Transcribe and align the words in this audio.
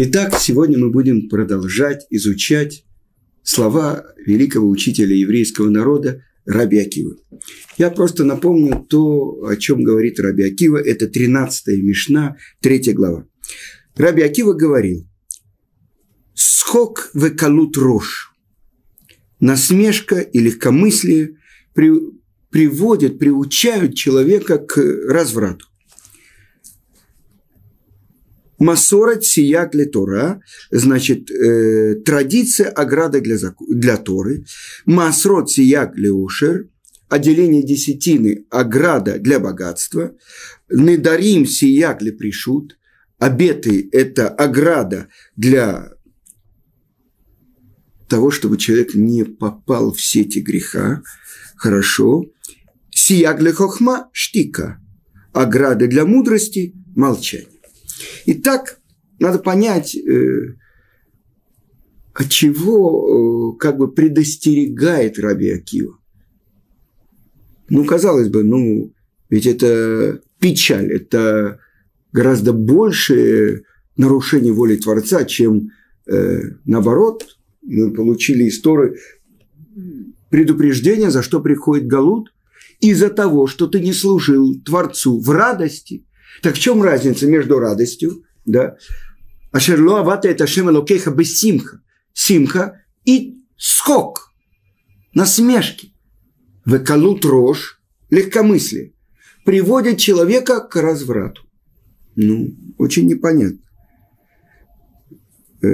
Итак, 0.00 0.38
сегодня 0.38 0.78
мы 0.78 0.90
будем 0.90 1.28
продолжать 1.28 2.06
изучать 2.08 2.84
слова 3.42 4.06
великого 4.24 4.68
учителя 4.68 5.12
еврейского 5.12 5.70
народа 5.70 6.22
Раби 6.46 6.78
Акива. 6.78 7.16
Я 7.78 7.90
просто 7.90 8.22
напомню 8.22 8.86
то, 8.88 9.44
о 9.44 9.56
чем 9.56 9.82
говорит 9.82 10.20
Раби 10.20 10.44
Акива. 10.44 10.76
Это 10.76 11.06
13-я 11.06 11.82
Мишна, 11.82 12.36
3 12.60 12.92
глава. 12.92 13.26
Раби 13.96 14.22
Акива 14.22 14.52
говорил, 14.52 15.04
«Схок 16.32 17.10
векалут 17.12 17.76
рожь». 17.76 18.30
Насмешка 19.40 20.20
и 20.20 20.38
легкомыслие 20.38 21.38
при, 21.74 21.90
приводят, 22.50 23.18
приучают 23.18 23.96
человека 23.96 24.58
к 24.58 24.80
разврату. 25.08 25.66
Масорат 28.58 29.24
сияк 29.24 29.72
для 29.72 29.86
Тора, 29.86 30.42
значит, 30.70 31.30
э, 31.30 31.94
традиция 32.04 32.68
ограда 32.68 33.20
для, 33.20 33.36
для 33.68 33.96
Торы. 33.96 34.44
Масрот 34.84 35.48
сияк 35.50 35.94
для 35.94 36.12
Ушер, 36.12 36.68
отделение 37.08 37.62
десятины 37.62 38.46
ограда 38.50 39.18
для 39.18 39.38
богатства. 39.38 40.12
Недарим 40.70 41.46
сияк 41.46 42.00
для 42.00 42.12
Пришут, 42.12 42.76
обеты– 43.18 43.88
это 43.92 44.28
ограда 44.28 45.08
для 45.36 45.92
того, 48.08 48.32
чтобы 48.32 48.56
человек 48.56 48.94
не 48.94 49.24
попал 49.24 49.92
в 49.92 50.00
сети 50.00 50.40
греха. 50.40 51.02
Хорошо. 51.56 52.24
Сияк 52.90 53.38
для 53.38 53.52
хохма– 53.52 54.08
штика. 54.12 54.80
Ограда 55.32 55.86
для 55.86 56.04
мудрости– 56.04 56.74
молчание. 56.96 57.57
Итак, 58.26 58.80
надо 59.18 59.38
понять, 59.38 59.94
э, 59.96 60.54
от 62.14 62.28
чего 62.28 63.54
э, 63.54 63.58
как 63.58 63.78
бы 63.78 63.92
предостерегает 63.92 65.18
Раби 65.18 65.50
Акива. 65.50 65.98
Ну, 67.68 67.84
казалось 67.84 68.28
бы, 68.28 68.44
ну, 68.44 68.92
ведь 69.28 69.46
это 69.46 70.20
печаль, 70.38 70.90
это 70.92 71.60
гораздо 72.12 72.52
больше 72.52 73.64
нарушение 73.96 74.52
воли 74.52 74.76
Творца, 74.76 75.24
чем 75.24 75.70
э, 76.06 76.40
наоборот. 76.64 77.36
Мы 77.62 77.92
получили 77.92 78.48
историю 78.48 78.96
предупреждения, 80.30 81.10
за 81.10 81.22
что 81.22 81.40
приходит 81.40 81.86
Галут, 81.86 82.32
из-за 82.80 83.10
того, 83.10 83.46
что 83.46 83.66
ты 83.66 83.80
не 83.80 83.92
служил 83.92 84.60
Творцу 84.62 85.20
в 85.20 85.30
радости, 85.30 86.06
так 86.42 86.54
в 86.54 86.58
чем 86.58 86.82
разница 86.82 87.26
между 87.26 87.58
радостью, 87.58 88.24
да? 88.44 88.76
Ашерло 89.52 90.00
авата 90.00 90.28
это 90.28 90.46
шема 90.46 90.70
локеха 90.70 91.10
без 91.10 91.38
симха. 91.38 91.80
Симха 92.12 92.82
и 93.04 93.38
скок, 93.56 94.32
насмешки. 95.14 95.94
Векалут 96.66 97.24
рожь, 97.24 97.80
легкомыслие, 98.10 98.92
приводит 99.44 99.98
человека 99.98 100.60
к 100.60 100.76
разврату. 100.76 101.42
Ну, 102.14 102.54
очень 102.76 103.06
непонятно. 103.06 103.60
Э, 105.62 105.68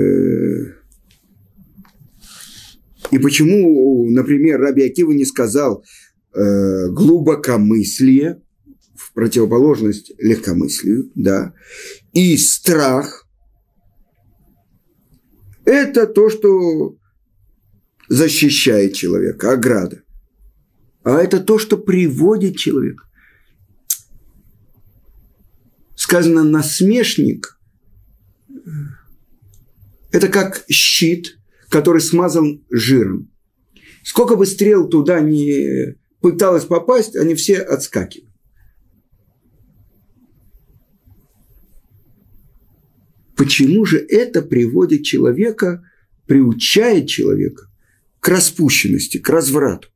и 3.11 3.19
почему, 3.19 4.09
например, 4.11 4.61
Раби 4.61 4.85
Акива 4.85 5.13
не 5.13 5.25
сказал 5.25 5.85
э, 6.33 6.89
глубокомыслие, 6.91 8.43
противоположность 9.15 10.13
легкомыслию, 10.19 11.11
да, 11.15 11.55
и 12.13 12.37
страх– 12.37 13.27
это 15.65 16.07
то, 16.07 16.29
что 16.29 16.97
защищает 18.09 18.95
человека, 18.95 19.53
ограда. 19.53 20.03
А 21.05 21.23
это 21.23 21.41
то, 21.41 21.59
что 21.59 21.79
приводит 21.79 22.57
человека. 22.57 23.05
Сказано 25.95 26.45
насмешник– 26.45 27.59
это 30.11 30.29
как 30.29 30.65
щит, 30.69 31.39
который 31.69 32.01
смазан 32.01 32.65
жиром. 32.71 33.31
Сколько 34.05 34.37
бы 34.37 34.47
стрел 34.47 34.89
туда 34.89 35.21
не 35.21 35.97
пыталось 36.21 36.65
попасть, 36.65 37.17
они 37.17 37.35
все 37.35 37.59
отскакивают. 37.59 38.34
Почему 43.37 43.85
же 43.85 43.99
это 43.99 44.43
приводит 44.43 45.03
человека, 45.03 45.83
приучает 46.27 47.09
человека 47.09 47.69
к 48.21 48.29
распущенности, 48.29 49.19
к 49.19 49.29
разврату? 49.29 49.89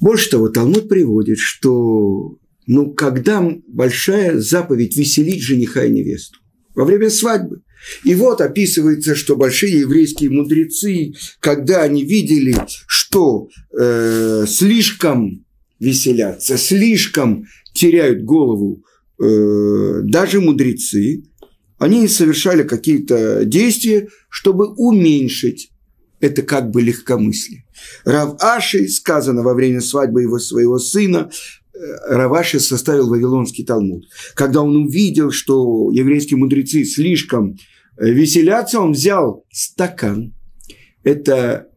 Больше 0.00 0.30
того, 0.30 0.48
Талмуд 0.48 0.88
приводит, 0.88 1.38
что 1.38 2.38
ну, 2.66 2.92
когда 2.92 3.46
большая 3.66 4.38
заповедь 4.38 4.96
веселить 4.96 5.42
жениха 5.42 5.84
и 5.84 5.90
невесту 5.90 6.38
во 6.74 6.84
время 6.84 7.08
свадьбы. 7.10 7.62
И 8.04 8.14
вот 8.14 8.40
описывается, 8.40 9.14
что 9.14 9.36
большие 9.36 9.80
еврейские 9.80 10.30
мудрецы, 10.30 11.12
когда 11.40 11.82
они 11.82 12.04
видели, 12.04 12.56
что 12.86 13.48
э, 13.78 14.46
слишком 14.48 15.44
веселятся, 15.80 16.56
слишком 16.56 17.44
теряют 17.74 18.22
голову 18.24 18.82
э, 19.20 20.00
даже 20.04 20.40
мудрецы, 20.40 21.24
они 21.78 22.08
совершали 22.08 22.62
какие-то 22.62 23.44
действия, 23.44 24.08
чтобы 24.28 24.72
уменьшить 24.74 25.70
это 26.20 26.42
как 26.42 26.70
бы 26.70 26.80
легкомыслие. 26.80 27.64
Рав 28.04 28.40
сказано 28.88 29.42
во 29.42 29.54
время 29.54 29.80
свадьбы 29.80 30.22
его 30.22 30.38
своего 30.38 30.78
сына, 30.78 31.30
э, 31.74 31.78
Раваши 32.08 32.60
составил 32.60 33.08
Вавилонский 33.08 33.64
Талмуд. 33.64 34.06
Когда 34.34 34.62
он 34.62 34.76
увидел, 34.76 35.30
что 35.30 35.90
еврейские 35.92 36.38
мудрецы 36.38 36.84
слишком 36.84 37.56
э, 37.98 38.10
веселятся, 38.10 38.80
он 38.80 38.92
взял 38.92 39.44
стакан. 39.52 40.34
Это 41.02 41.68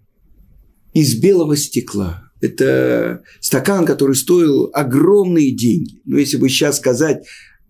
из 0.94 1.20
белого 1.20 1.58
стекла. 1.58 2.27
Это 2.42 3.24
стакан, 3.40 3.86
который 3.86 4.16
стоил 4.16 4.70
огромные 4.74 5.52
деньги. 5.52 6.00
Ну, 6.06 6.18
если 6.18 6.38
бы 6.38 6.50
сейчас 6.50 6.78
сказать, 6.78 7.26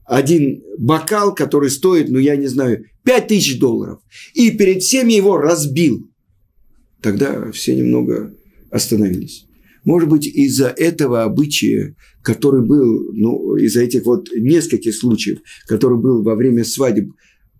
один 0.05 0.63
бокал, 0.77 1.35
который 1.35 1.69
стоит, 1.69 2.09
ну, 2.09 2.19
я 2.19 2.35
не 2.35 2.47
знаю, 2.47 2.85
5 3.03 3.27
тысяч 3.27 3.59
долларов. 3.59 3.99
И 4.33 4.51
перед 4.51 4.83
всеми 4.83 5.13
его 5.13 5.37
разбил. 5.37 6.09
Тогда 7.01 7.51
все 7.51 7.75
немного 7.75 8.33
остановились. 8.71 9.45
Может 9.83 10.09
быть, 10.09 10.27
из-за 10.27 10.67
этого 10.67 11.23
обычая, 11.23 11.95
который 12.21 12.65
был, 12.65 13.13
ну, 13.13 13.55
из-за 13.55 13.81
этих 13.81 14.05
вот 14.05 14.29
нескольких 14.35 14.93
случаев, 14.93 15.39
который 15.65 15.97
был 15.97 16.23
во 16.23 16.35
время 16.35 16.65
свадеб 16.65 17.13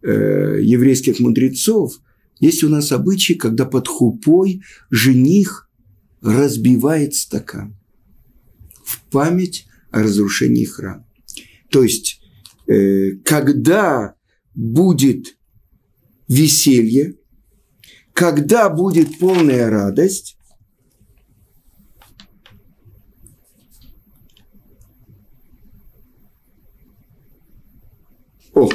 э, 0.03 0.59
еврейских 0.61 1.19
мудрецов, 1.19 1.93
есть 2.39 2.63
у 2.63 2.69
нас 2.69 2.91
обычай, 2.91 3.35
когда 3.35 3.65
под 3.65 3.87
хупой 3.87 4.61
жених 4.89 5.66
разбивает 6.21 7.13
стакан 7.13 7.77
в 8.83 9.01
память 9.09 9.67
о 9.91 10.01
разрушении 10.01 10.65
храма. 10.65 11.07
То 11.69 11.83
есть, 11.83 12.21
э, 12.67 13.11
когда 13.23 14.15
будет 14.53 15.37
веселье, 16.27 17.15
когда 18.13 18.69
будет 18.69 19.19
полная 19.19 19.69
радость, 19.69 20.37
о, 28.53 28.69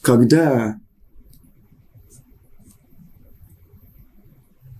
когда 0.00 0.80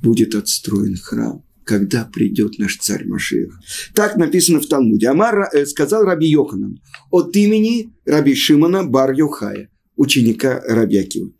будет 0.06 0.36
отстроен 0.36 0.96
храм, 0.96 1.44
когда 1.64 2.04
придет 2.04 2.58
наш 2.58 2.78
царь 2.78 3.04
Машиах. 3.06 3.58
Так 3.92 4.16
написано 4.16 4.60
в 4.60 4.66
Талмуде. 4.66 5.08
Амар 5.08 5.48
э, 5.52 5.66
сказал 5.66 6.04
Раби 6.04 6.28
Йоханан 6.28 6.80
от 7.10 7.34
имени 7.36 7.92
Раби 8.04 8.36
Шимона 8.36 8.84
Бар 8.84 9.12
Йохая, 9.12 9.68
ученика 9.96 10.62
Раби 10.68 10.98
Акива. 10.98 11.32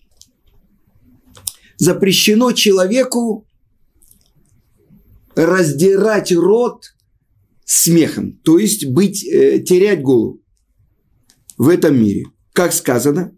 Запрещено 1.78 2.52
человеку 2.52 3.46
раздирать 5.36 6.32
рот 6.32 6.86
смехом, 7.64 8.32
то 8.42 8.58
есть 8.58 8.86
быть, 8.86 9.24
э, 9.24 9.60
терять 9.60 10.02
голову 10.02 10.42
в 11.56 11.68
этом 11.68 12.02
мире. 12.02 12.24
Как 12.52 12.72
сказано? 12.72 13.32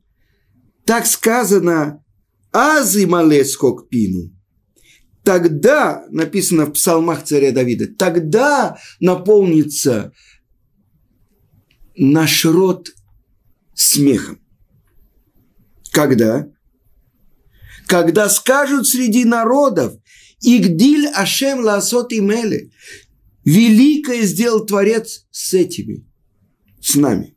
Так 0.87 1.05
сказано 1.05 2.03
«Азы 2.51 3.07
малескок 3.07 3.91
пину» 3.91 4.38
тогда, 5.29 6.07
написано 6.09 6.65
в 6.65 6.73
псалмах 6.73 7.23
царя 7.23 7.53
Давида, 7.53 7.89
тогда 7.99 8.79
наполнится 8.99 10.15
наш 11.99 12.47
род 12.47 12.95
смехом. 13.75 14.41
Когда? 15.91 16.49
Когда 17.87 18.31
скажут 18.31 18.87
среди 18.87 19.27
народов, 19.27 19.99
Игдиль 20.41 21.09
Ашем 21.09 21.61
Ласот 21.61 22.11
и 22.15 22.21
Меле, 22.21 22.71
великое 23.45 24.23
сделал 24.23 24.65
Творец 24.65 25.27
с 25.31 25.53
этими, 25.53 26.07
с 26.81 26.95
нами. 26.95 27.37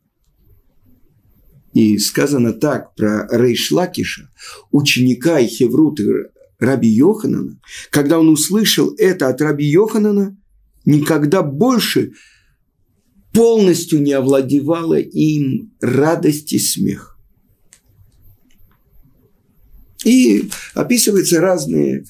И 1.74 1.98
сказано 1.98 2.54
так 2.54 2.94
про 2.94 3.28
Рейшлакиша, 3.30 4.30
ученика 4.70 5.38
и 5.38 5.46
Хеврута 5.46 6.04
Раби 6.62 6.88
Йоханана, 6.88 7.58
когда 7.90 8.18
он 8.18 8.28
услышал 8.28 8.94
это 8.96 9.28
от 9.28 9.40
Раби 9.40 9.66
Йоханана, 9.66 10.36
никогда 10.84 11.42
больше 11.42 12.12
полностью 13.32 14.00
не 14.00 14.12
овладевала 14.12 14.98
им 14.98 15.72
радость 15.80 16.52
и 16.52 16.58
смех. 16.58 17.18
И 20.04 20.50
описываются 20.74 21.40
разные 21.40 22.04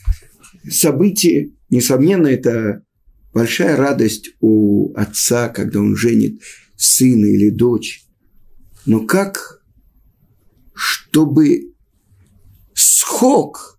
события. 0.68 1.50
Несомненно, 1.70 2.26
это 2.26 2.84
большая 3.32 3.76
радость 3.76 4.30
у 4.40 4.92
отца, 4.94 5.48
когда 5.48 5.80
он 5.80 5.96
женит 5.96 6.42
сына 6.76 7.26
или 7.26 7.50
дочь. 7.50 8.04
Но 8.84 9.06
как, 9.06 9.62
чтобы 10.74 11.74
схок, 12.74 13.78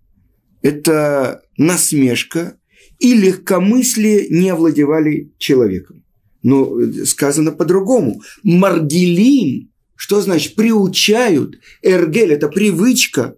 это 0.64 1.44
насмешка 1.58 2.58
и 2.98 3.14
легкомыслие 3.14 4.30
не 4.30 4.50
овладевали 4.50 5.32
человеком. 5.38 6.04
Но 6.42 6.76
сказано 7.06 7.52
по-другому. 7.52 8.22
Маргилим, 8.42 9.72
что 9.96 10.20
значит 10.22 10.56
приучают, 10.56 11.60
эргель– 11.84 12.32
это 12.34 12.50
привычка, 12.50 13.36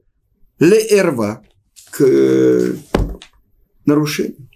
ле-эрва, 0.60 1.44
к 1.92 2.02
э, 2.02 2.76
нарушению 3.86 4.48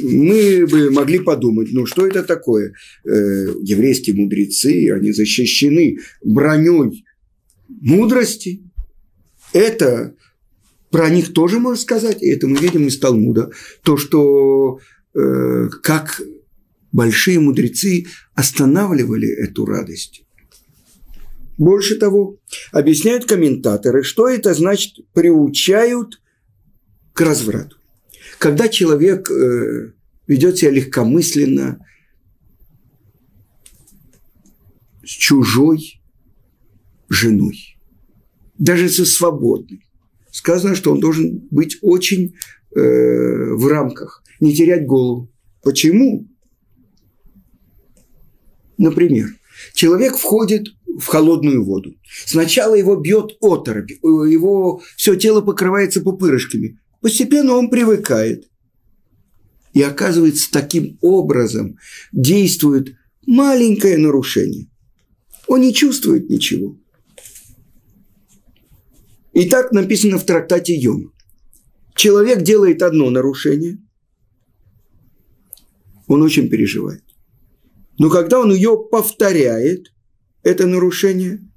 мы 0.00 0.66
бы 0.66 0.90
могли 0.90 1.18
подумать, 1.18 1.68
ну 1.72 1.86
что 1.86 2.06
это 2.06 2.22
такое? 2.22 2.72
Э, 3.04 3.10
еврейские 3.62 4.16
мудрецы, 4.16 4.90
они 4.92 5.12
защищены 5.12 5.98
броней 6.22 7.04
мудрости. 7.68 8.62
Это 9.52 10.14
про 10.90 11.10
них 11.10 11.32
тоже 11.32 11.58
можно 11.58 11.80
сказать, 11.80 12.22
и 12.22 12.28
это 12.28 12.46
мы 12.46 12.58
видим 12.58 12.86
из 12.86 12.98
Талмуда, 12.98 13.50
то, 13.82 13.96
что 13.96 14.80
э, 15.14 15.68
как 15.82 16.20
большие 16.92 17.40
мудрецы 17.40 18.06
останавливали 18.34 19.28
эту 19.28 19.66
радость. 19.66 20.24
Больше 21.58 21.96
того, 21.96 22.38
объясняют 22.72 23.24
комментаторы, 23.24 24.02
что 24.02 24.28
это 24.28 24.54
значит 24.54 24.94
приучают 25.12 26.20
к 27.12 27.20
разврату. 27.20 27.76
Когда 28.38 28.68
человек 28.68 29.30
э, 29.30 29.92
ведет 30.26 30.58
себя 30.58 30.70
легкомысленно, 30.70 31.84
с 35.04 35.10
чужой 35.10 36.00
женой, 37.08 37.78
даже 38.58 38.88
со 38.88 39.04
свободной, 39.04 39.87
сказано, 40.30 40.74
что 40.74 40.92
он 40.92 41.00
должен 41.00 41.46
быть 41.50 41.78
очень 41.82 42.34
э, 42.74 42.80
в 43.54 43.66
рамках, 43.66 44.22
не 44.40 44.54
терять 44.54 44.86
голову. 44.86 45.30
Почему? 45.62 46.28
Например, 48.76 49.28
человек 49.74 50.16
входит 50.16 50.68
в 50.98 51.06
холодную 51.06 51.64
воду. 51.64 51.94
Сначала 52.26 52.74
его 52.74 52.96
бьет 52.96 53.36
оторопь, 53.40 53.90
его 54.02 54.82
все 54.96 55.16
тело 55.16 55.40
покрывается 55.40 56.00
пупырышками. 56.00 56.78
Постепенно 57.00 57.54
он 57.54 57.70
привыкает. 57.70 58.48
И 59.74 59.82
оказывается, 59.82 60.50
таким 60.50 60.98
образом 61.02 61.76
действует 62.12 62.96
маленькое 63.26 63.98
нарушение. 63.98 64.68
Он 65.46 65.60
не 65.60 65.72
чувствует 65.72 66.28
ничего. 66.28 66.76
И 69.38 69.48
так 69.48 69.70
написано 69.70 70.18
в 70.18 70.24
трактате 70.24 70.74
Йом. 70.74 71.12
Человек 71.94 72.42
делает 72.42 72.82
одно 72.82 73.08
нарушение, 73.08 73.78
он 76.08 76.22
очень 76.22 76.48
переживает. 76.48 77.04
Но 77.98 78.10
когда 78.10 78.40
он 78.40 78.52
ее 78.52 78.76
повторяет, 78.90 79.92
это 80.42 80.66
нарушение, 80.66 81.48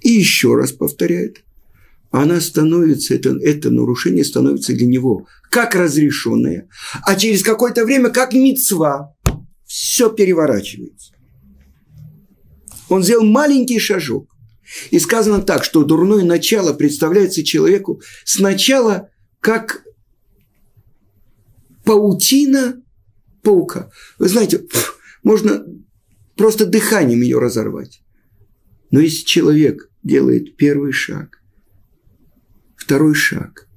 и 0.00 0.10
еще 0.12 0.54
раз 0.54 0.70
повторяет, 0.70 1.42
она 2.12 2.40
становится, 2.40 3.16
это, 3.16 3.30
это 3.30 3.72
нарушение 3.72 4.24
становится 4.24 4.74
для 4.74 4.86
него 4.86 5.26
как 5.50 5.74
разрешенное, 5.74 6.68
а 7.04 7.16
через 7.16 7.42
какое-то 7.42 7.84
время 7.84 8.10
как 8.10 8.32
мецва. 8.32 9.12
Все 9.64 10.08
переворачивается. 10.08 11.14
Он 12.88 13.02
сделал 13.02 13.24
маленький 13.24 13.80
шажок. 13.80 14.37
И 14.90 14.98
сказано 14.98 15.42
так, 15.42 15.64
что 15.64 15.84
дурное 15.84 16.24
начало 16.24 16.72
представляется 16.72 17.44
человеку 17.44 18.00
сначала 18.24 19.10
как 19.40 19.84
паутина 21.84 22.82
паука. 23.42 23.90
Вы 24.18 24.28
знаете, 24.28 24.66
можно 25.22 25.64
просто 26.36 26.66
дыханием 26.66 27.22
ее 27.22 27.38
разорвать. 27.38 28.02
Но 28.90 29.00
если 29.00 29.24
человек 29.24 29.90
делает 30.02 30.56
первый 30.56 30.92
шаг, 30.92 31.38
второй 32.76 33.14
шаг. 33.14 33.68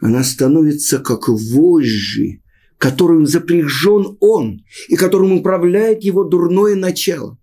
Она 0.00 0.22
становится 0.24 0.98
как 0.98 1.28
вожжи, 1.28 2.42
которым 2.78 3.26
запряжен 3.26 4.16
он 4.20 4.64
и 4.88 4.96
которым 4.96 5.32
управляет 5.32 6.02
его 6.02 6.24
дурное 6.24 6.74
начало. 6.74 7.38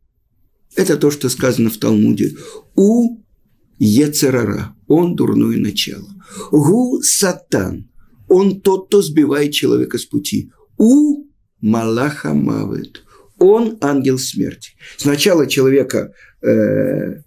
Это 0.75 0.97
то, 0.97 1.11
что 1.11 1.29
сказано 1.29 1.69
в 1.69 1.77
Талмуде. 1.77 2.35
У 2.75 3.19
Ецерара. 3.79 4.75
Он 4.87 5.15
дурное 5.15 5.57
начало. 5.57 6.07
Гу 6.51 7.01
Сатан. 7.01 7.89
Он 8.27 8.61
тот, 8.61 8.87
кто 8.87 9.01
сбивает 9.01 9.53
человека 9.53 9.97
с 9.97 10.05
пути. 10.05 10.51
У 10.77 11.25
Малаха 11.61 12.33
Мавет. 12.33 13.03
Он 13.37 13.77
ангел 13.81 14.17
смерти. 14.17 14.71
Сначала 14.97 15.47
человека 15.47 16.13
э, 16.41 17.21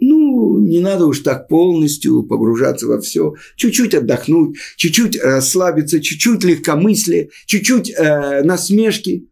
ну, 0.00 0.58
не 0.60 0.80
надо 0.80 1.06
уж 1.06 1.20
так 1.20 1.48
полностью 1.48 2.24
погружаться 2.24 2.86
во 2.86 3.00
все. 3.00 3.34
Чуть-чуть 3.56 3.94
отдохнуть, 3.94 4.56
чуть-чуть 4.76 5.20
расслабиться, 5.20 6.00
чуть-чуть 6.00 6.44
легкомыслие, 6.44 7.30
чуть-чуть 7.46 7.90
э, 7.90 8.42
насмешки. 8.42 9.28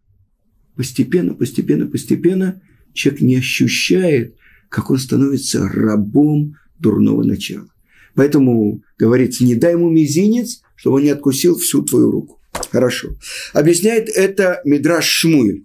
Постепенно, 0.77 1.35
постепенно, 1.35 1.87
постепенно 1.87 2.63
человек 2.93 3.21
не 3.23 3.37
ощущает, 3.37 4.37
как 4.69 4.91
он 4.91 4.99
становится 4.99 5.69
рабом 5.69 6.57
дурного 6.79 7.23
начала. 7.23 7.69
Поэтому 8.15 8.83
говорится, 8.99 9.45
не 9.45 9.55
дай 9.55 9.73
ему 9.73 9.91
мизинец, 9.91 10.63
чтобы 10.77 10.97
он 10.97 11.03
не 11.05 11.11
откусил 11.11 11.59
всю 11.59 11.83
твою 11.83 12.11
руку. 12.11 12.41
Хорошо. 12.71 13.17
Объясняет 13.53 14.09
это 14.09 14.61
Мидраш 14.65 15.07
Шмуэль. 15.07 15.65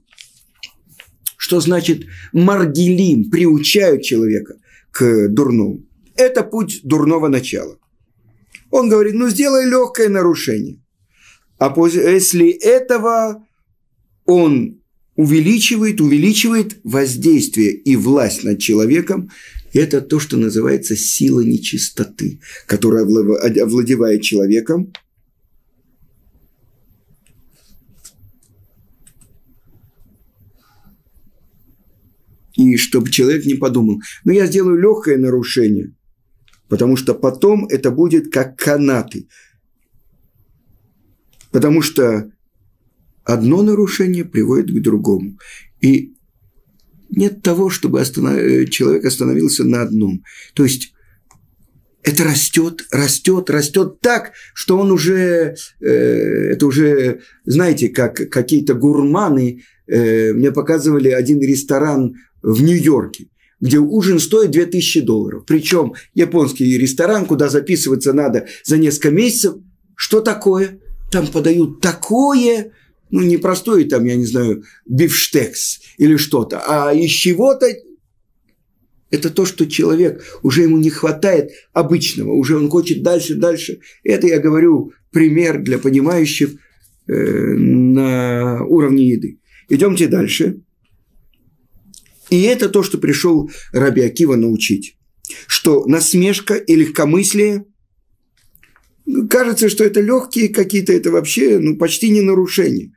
Что 1.37 1.59
значит 1.59 2.05
маргилим, 2.33 3.29
приучают 3.29 4.03
человека– 4.03 4.55
к 4.97 5.27
дурному. 5.29 5.85
Это 6.15 6.43
путь 6.43 6.81
дурного 6.83 7.27
начала. 7.27 7.77
Он 8.71 8.89
говорит, 8.89 9.13
ну 9.13 9.29
сделай 9.29 9.69
легкое 9.69 10.09
нарушение. 10.09 10.81
А 11.59 11.69
после 11.69 12.51
этого 12.51 13.45
он 14.25 14.81
увеличивает, 15.17 15.99
увеличивает 15.99 16.79
воздействие 16.85 17.73
и 17.73 17.97
власть 17.97 18.45
над 18.45 18.59
человеком. 18.59 19.29
Это 19.73 19.99
то, 19.99 20.19
что 20.19 20.37
называется 20.37 20.95
сила 20.95 21.41
нечистоты, 21.41 22.39
которая 22.65 23.03
овладевает 23.03 24.21
человеком– 24.21 24.93
и 32.57 32.75
чтобы 32.75 33.09
человек 33.11 33.45
не 33.45 33.53
подумал, 33.53 34.01
ну 34.25 34.33
я 34.33 34.47
сделаю 34.47 34.79
легкое 34.79 35.17
нарушение, 35.17 35.93
потому 36.67 36.97
что 36.97 37.13
потом 37.13 37.67
это 37.67 37.91
будет 37.91 38.33
как 38.33 38.57
канаты. 38.57 39.27
Потому 41.51 41.81
что 41.81 42.31
одно 43.27 43.61
нарушение 43.61 44.25
приводит 44.25 44.71
к 44.71 44.81
другому. 44.81 45.37
И 45.81 46.13
нет 47.09 47.41
того, 47.41 47.69
чтобы 47.69 48.01
останов... 48.01 48.69
человек 48.69 49.05
остановился 49.05 49.63
на 49.65 49.81
одном. 49.81 50.23
То 50.53 50.63
есть 50.63 50.93
это 52.03 52.23
растет, 52.23 52.85
растет, 52.91 53.49
растет 53.49 53.99
так, 53.99 54.31
что 54.53 54.77
он 54.77 54.91
уже, 54.91 55.55
э, 55.81 55.87
это 55.87 56.65
уже, 56.65 57.19
знаете, 57.45 57.89
как 57.89 58.29
какие-то 58.29 58.75
гурманы. 58.75 59.63
Э, 59.87 60.31
мне 60.31 60.51
показывали 60.51 61.09
один 61.09 61.41
ресторан 61.41 62.15
в 62.41 62.61
Нью-Йорке, 62.61 63.27
где 63.59 63.77
ужин 63.77 64.19
стоит 64.19 64.51
2000 64.51 65.01
долларов. 65.01 65.43
Причем 65.45 65.95
японский 66.13 66.77
ресторан, 66.77 67.25
куда 67.25 67.49
записываться 67.49 68.13
надо 68.13 68.47
за 68.63 68.77
несколько 68.77 69.11
месяцев. 69.11 69.55
Что 69.95 70.21
такое? 70.21 70.79
Там 71.11 71.27
подают 71.27 71.81
такое, 71.81 72.71
ну, 73.09 73.21
не 73.21 73.37
простой 73.37 73.85
там, 73.85 74.05
я 74.05 74.15
не 74.15 74.25
знаю, 74.25 74.63
бифштекс 74.85 75.79
или 75.97 76.17
что-то, 76.17 76.61
а 76.67 76.93
из 76.93 77.11
чего-то 77.11 77.67
это 79.09 79.29
то, 79.29 79.45
что 79.45 79.65
человек, 79.65 80.23
уже 80.43 80.63
ему 80.63 80.77
не 80.77 80.89
хватает 80.89 81.51
обычного, 81.73 82.33
уже 82.33 82.57
он 82.57 82.69
хочет 82.69 83.03
дальше, 83.03 83.35
дальше. 83.35 83.79
Это 84.03 84.27
я 84.27 84.39
говорю 84.39 84.91
пример 85.11 85.61
для 85.61 85.77
понимающих 85.77 86.49
э, 87.07 87.13
на 87.13 88.65
уровне 88.65 89.09
еды. 89.09 89.39
Идемте 89.69 90.07
дальше. 90.07 90.61
И 92.29 92.41
это 92.41 92.67
то, 92.67 92.83
что 92.83 92.97
пришел 92.97 93.49
Раби 93.71 94.01
Акива 94.01 94.35
научить. 94.35 94.97
Что 95.47 95.85
насмешка 95.85 96.55
и 96.55 96.75
легкомыслие, 96.75 97.65
кажется, 99.29 99.69
что 99.69 99.85
это 99.85 100.01
легкие 100.01 100.49
какие-то, 100.49 100.91
это 100.91 101.11
вообще 101.11 101.59
ну, 101.59 101.77
почти 101.77 102.09
не 102.09 102.21
нарушение. 102.21 102.96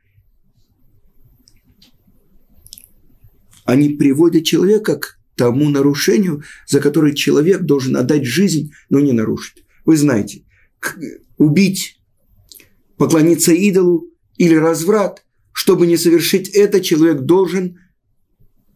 Они 3.70 3.90
приводят 3.90 4.42
человека 4.42 4.96
к 4.96 5.20
тому 5.36 5.68
нарушению, 5.68 6.42
за 6.66 6.80
которое 6.80 7.14
человек 7.14 7.60
должен 7.60 7.96
отдать 7.96 8.24
жизнь, 8.24 8.72
но 8.88 8.98
не 8.98 9.12
нарушить. 9.12 9.64
Вы 9.84 9.96
знаете, 9.96 10.42
убить, 11.38 12.00
поклониться 12.96 13.52
идолу 13.52 14.08
или 14.36 14.56
разврат, 14.56 15.24
чтобы 15.52 15.86
не 15.86 15.96
совершить 15.96 16.48
это, 16.48 16.80
человек 16.80 17.20
должен 17.20 17.78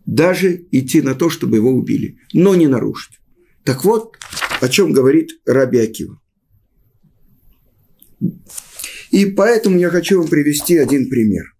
даже 0.07 0.65
идти 0.71 1.03
на 1.03 1.17
то, 1.17 1.29
чтобы 1.29 1.57
его 1.57 1.71
убили, 1.71 2.21
но 2.33 2.55
не 2.55 2.69
нарушить. 2.69 3.19
Так 3.65 3.85
вот, 3.85 4.17
о 4.61 4.69
чем 4.69 4.93
говорит 4.93 5.41
Раби 5.45 5.81
Акива. 5.81 6.21
И 9.11 9.27
поэтому 9.27 9.77
я 9.77 9.91
хочу 9.91 10.21
вам 10.21 10.29
привести 10.29 10.77
один 10.77 11.11
пример. 11.11 11.54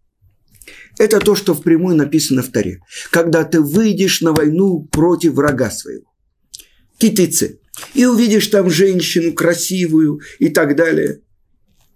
Это 0.99 1.19
то, 1.21 1.35
что 1.35 1.55
впрямую 1.55 1.97
написано 1.97 2.43
в 2.43 2.51
Таре. 2.51 2.81
Когда 3.11 3.45
ты 3.45 3.61
выйдешь 3.61 4.21
на 4.21 4.33
войну 4.33 4.89
против 4.91 5.35
врага 5.35 5.71
своего. 5.71 6.05
Китицы. 6.99 7.61
И 7.95 8.05
увидишь 8.05 8.47
там 8.49 8.71
женщину 8.71 9.33
красивую 9.33 10.21
и 10.39 10.49
так 10.49 10.77
далее. 10.77 11.21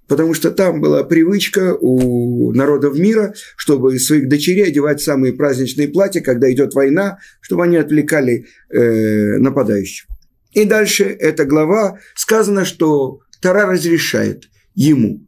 Потому 0.09 0.33
что 0.33 0.51
там 0.51 0.81
была 0.81 1.05
привычка 1.05 1.77
у 1.79 2.53
народов 2.53 2.99
мира, 2.99 3.35
чтобы 3.57 3.99
своих 3.99 4.29
дочерей 4.29 4.69
одевать 4.69 5.03
самые 5.03 5.35
праздничные 5.35 5.89
платья, 5.89 6.23
когда 6.23 6.51
идет 6.51 6.75
война, 6.75 7.19
чтобы 7.41 7.65
они 7.65 7.77
отвлекали 7.77 8.47
э, 8.71 9.37
нападающих. 9.39 10.09
И 10.53 10.65
дальше 10.65 11.05
эта 11.05 11.45
глава 11.45 11.99
сказано, 12.15 12.65
что 12.65 13.21
Тара 13.41 13.67
разрешает 13.67 14.49
ему 14.75 15.27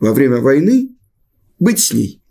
во 0.00 0.12
время 0.12 0.38
войны 0.38 0.97
быть 1.58 1.80
с 1.80 1.92
ней. 1.92 2.22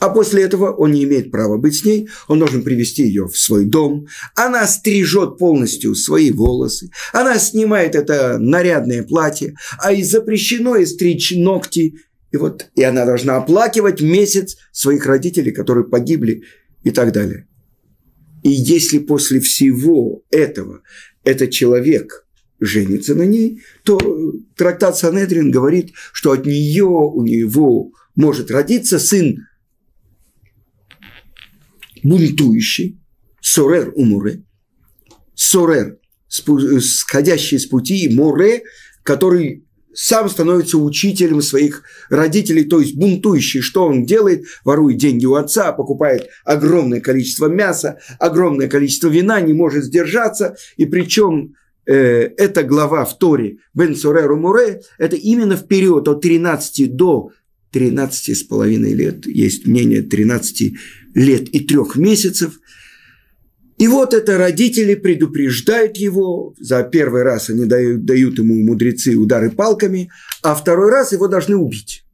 А 0.00 0.08
после 0.08 0.42
этого 0.42 0.72
он 0.72 0.92
не 0.92 1.04
имеет 1.04 1.30
права 1.30 1.58
быть 1.58 1.76
с 1.76 1.84
ней, 1.84 2.08
он 2.26 2.38
должен 2.38 2.62
привести 2.62 3.02
ее 3.02 3.26
в 3.26 3.36
свой 3.36 3.66
дом. 3.66 4.06
Она 4.34 4.66
стрижет 4.66 5.36
полностью 5.36 5.94
свои 5.94 6.32
волосы, 6.32 6.90
она 7.12 7.38
снимает 7.38 7.94
это 7.94 8.38
нарядное 8.38 9.02
платье, 9.02 9.54
а 9.78 9.92
и 9.92 10.02
запрещено 10.02 10.76
и 10.76 10.86
стричь 10.86 11.34
ногти. 11.36 11.96
И 12.32 12.36
вот 12.38 12.70
и 12.76 12.82
она 12.82 13.04
должна 13.04 13.36
оплакивать 13.36 14.00
месяц 14.00 14.56
своих 14.72 15.04
родителей, 15.04 15.52
которые 15.52 15.86
погибли 15.86 16.44
и 16.82 16.90
так 16.90 17.12
далее. 17.12 17.46
И 18.42 18.48
если 18.48 19.00
после 19.00 19.38
всего 19.40 20.22
этого 20.30 20.80
этот 21.24 21.50
человек 21.50 22.26
женится 22.58 23.14
на 23.14 23.22
ней, 23.26 23.60
то 23.84 23.98
трактат 24.56 24.96
Санедрин 24.96 25.50
говорит, 25.50 25.92
что 26.12 26.32
от 26.32 26.46
нее, 26.46 26.84
у 26.84 27.22
него 27.22 27.92
может 28.16 28.50
родиться 28.50 28.98
сын 28.98 29.46
бунтующий, 32.02 33.00
сорер 33.40 33.92
у 33.94 34.04
Муре, 34.04 34.42
сорер, 35.34 35.98
сходящий 36.28 37.58
с 37.58 37.66
пути, 37.66 38.08
Муре, 38.14 38.62
который 39.02 39.66
сам 39.92 40.28
становится 40.28 40.78
учителем 40.78 41.42
своих 41.42 41.82
родителей, 42.08 42.64
то 42.64 42.80
есть 42.80 42.96
бунтующий. 42.96 43.60
Что 43.60 43.86
он 43.86 44.04
делает? 44.04 44.44
Ворует 44.64 44.98
деньги 44.98 45.26
у 45.26 45.34
отца, 45.34 45.72
покупает 45.72 46.28
огромное 46.44 47.00
количество 47.00 47.46
мяса, 47.46 47.98
огромное 48.18 48.68
количество 48.68 49.08
вина, 49.08 49.40
не 49.40 49.52
может 49.52 49.84
сдержаться. 49.84 50.56
И 50.76 50.86
причем 50.86 51.54
э, 51.86 51.94
эта 52.36 52.62
глава 52.62 53.04
в 53.04 53.18
Торе 53.18 53.58
Бен 53.74 53.96
Сореру 53.96 54.36
Муре, 54.36 54.82
это 54.98 55.16
именно 55.16 55.56
в 55.56 55.66
период 55.66 56.06
от 56.06 56.20
13 56.20 56.94
до 56.94 57.32
13 57.72 58.36
с 58.36 58.42
половиной 58.42 58.94
лет, 58.94 59.26
есть 59.26 59.66
мнение 59.66 60.02
13 60.02 60.74
лет 61.14 61.48
и 61.48 61.60
трех 61.60 61.96
месяцев. 61.96 62.60
И 63.78 63.88
вот 63.88 64.12
это 64.12 64.36
родители 64.36 64.94
предупреждают 64.94 65.96
его, 65.96 66.54
за 66.58 66.82
первый 66.82 67.22
раз 67.22 67.48
они 67.48 67.64
дают, 67.64 68.04
дают 68.04 68.38
ему 68.38 68.62
мудрецы 68.62 69.16
удары 69.16 69.50
палками, 69.50 70.10
а 70.42 70.54
второй 70.54 70.90
раз 70.90 71.12
его 71.12 71.28
должны 71.28 71.56
убить. 71.56 72.04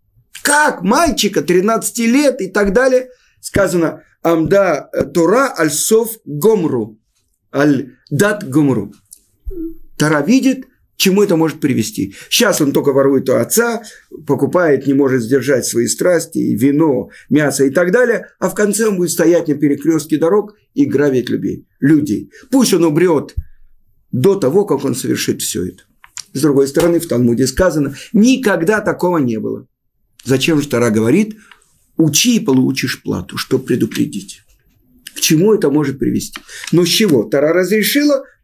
Как 0.43 0.83
мальчика 0.83 1.43
13 1.43 1.99
лет 2.01 2.41
и 2.41 2.49
так 2.49 2.73
далее. 2.73 3.09
Сказано, 3.41 4.03
амда 4.23 4.91
Тора 5.13 5.53
аль-сов 5.59 6.19
гомру, 6.25 7.01
аль-дат 7.53 8.49
гомру. 8.49 8.93
Тора 9.97 10.23
видит, 10.23 10.67
чему 10.97 11.23
это 11.23 11.37
может 11.37 11.61
привести. 11.61 12.15
Сейчас 12.31 12.61
он 12.61 12.73
только 12.73 12.93
ворует 12.93 13.29
у 13.29 13.35
отца, 13.35 13.83
покупает, 14.27 14.87
не 14.87 14.95
может 14.95 15.23
сдержать 15.23 15.67
свои 15.67 15.87
страсти, 15.87 16.39
вино, 16.39 17.11
мясо 17.29 17.65
и 17.65 17.71
так 17.71 17.93
далее, 17.93 18.29
а 18.39 18.49
в 18.49 18.55
конце 18.55 18.89
он 18.89 18.97
будет 18.97 19.11
стоять 19.11 19.49
на 19.49 19.55
перекрестке 19.55 20.17
дорог 20.17 20.57
и 20.75 20.85
грабить 20.87 21.29
людей. 21.29 21.67
людей. 21.81 22.31
Пусть 22.51 22.75
он 22.75 22.85
умрет 22.85 23.35
до 24.11 24.35
того, 24.37 24.65
как 24.65 24.85
он 24.85 24.95
совершит 24.95 25.43
все 25.43 25.67
это. 25.67 25.83
С 26.33 26.41
другой 26.41 26.69
стороны, 26.69 27.01
в 27.01 27.07
Талмуде 27.07 27.47
сказано, 27.47 27.95
никогда 28.13 28.81
такого 28.81 29.19
не 29.19 29.39
было. 29.39 29.67
Зачем 30.25 30.61
же 30.61 30.69
Тара 30.69 30.91
говорит, 30.91 31.37
учи 31.97 32.37
и 32.37 32.41
получишь 32.41 33.03
плату, 33.03 33.37
чтобы 33.39 33.65
предупредить. 33.65 34.43
К 35.15 35.21
чему 35.21 35.55
это 35.55 35.71
может 35.71 35.99
привести? 35.99 36.41
Но 36.73 36.85
с 36.85 36.89
чего? 36.89 37.25
Тара 37.25 37.53
разрешила– 37.53 38.25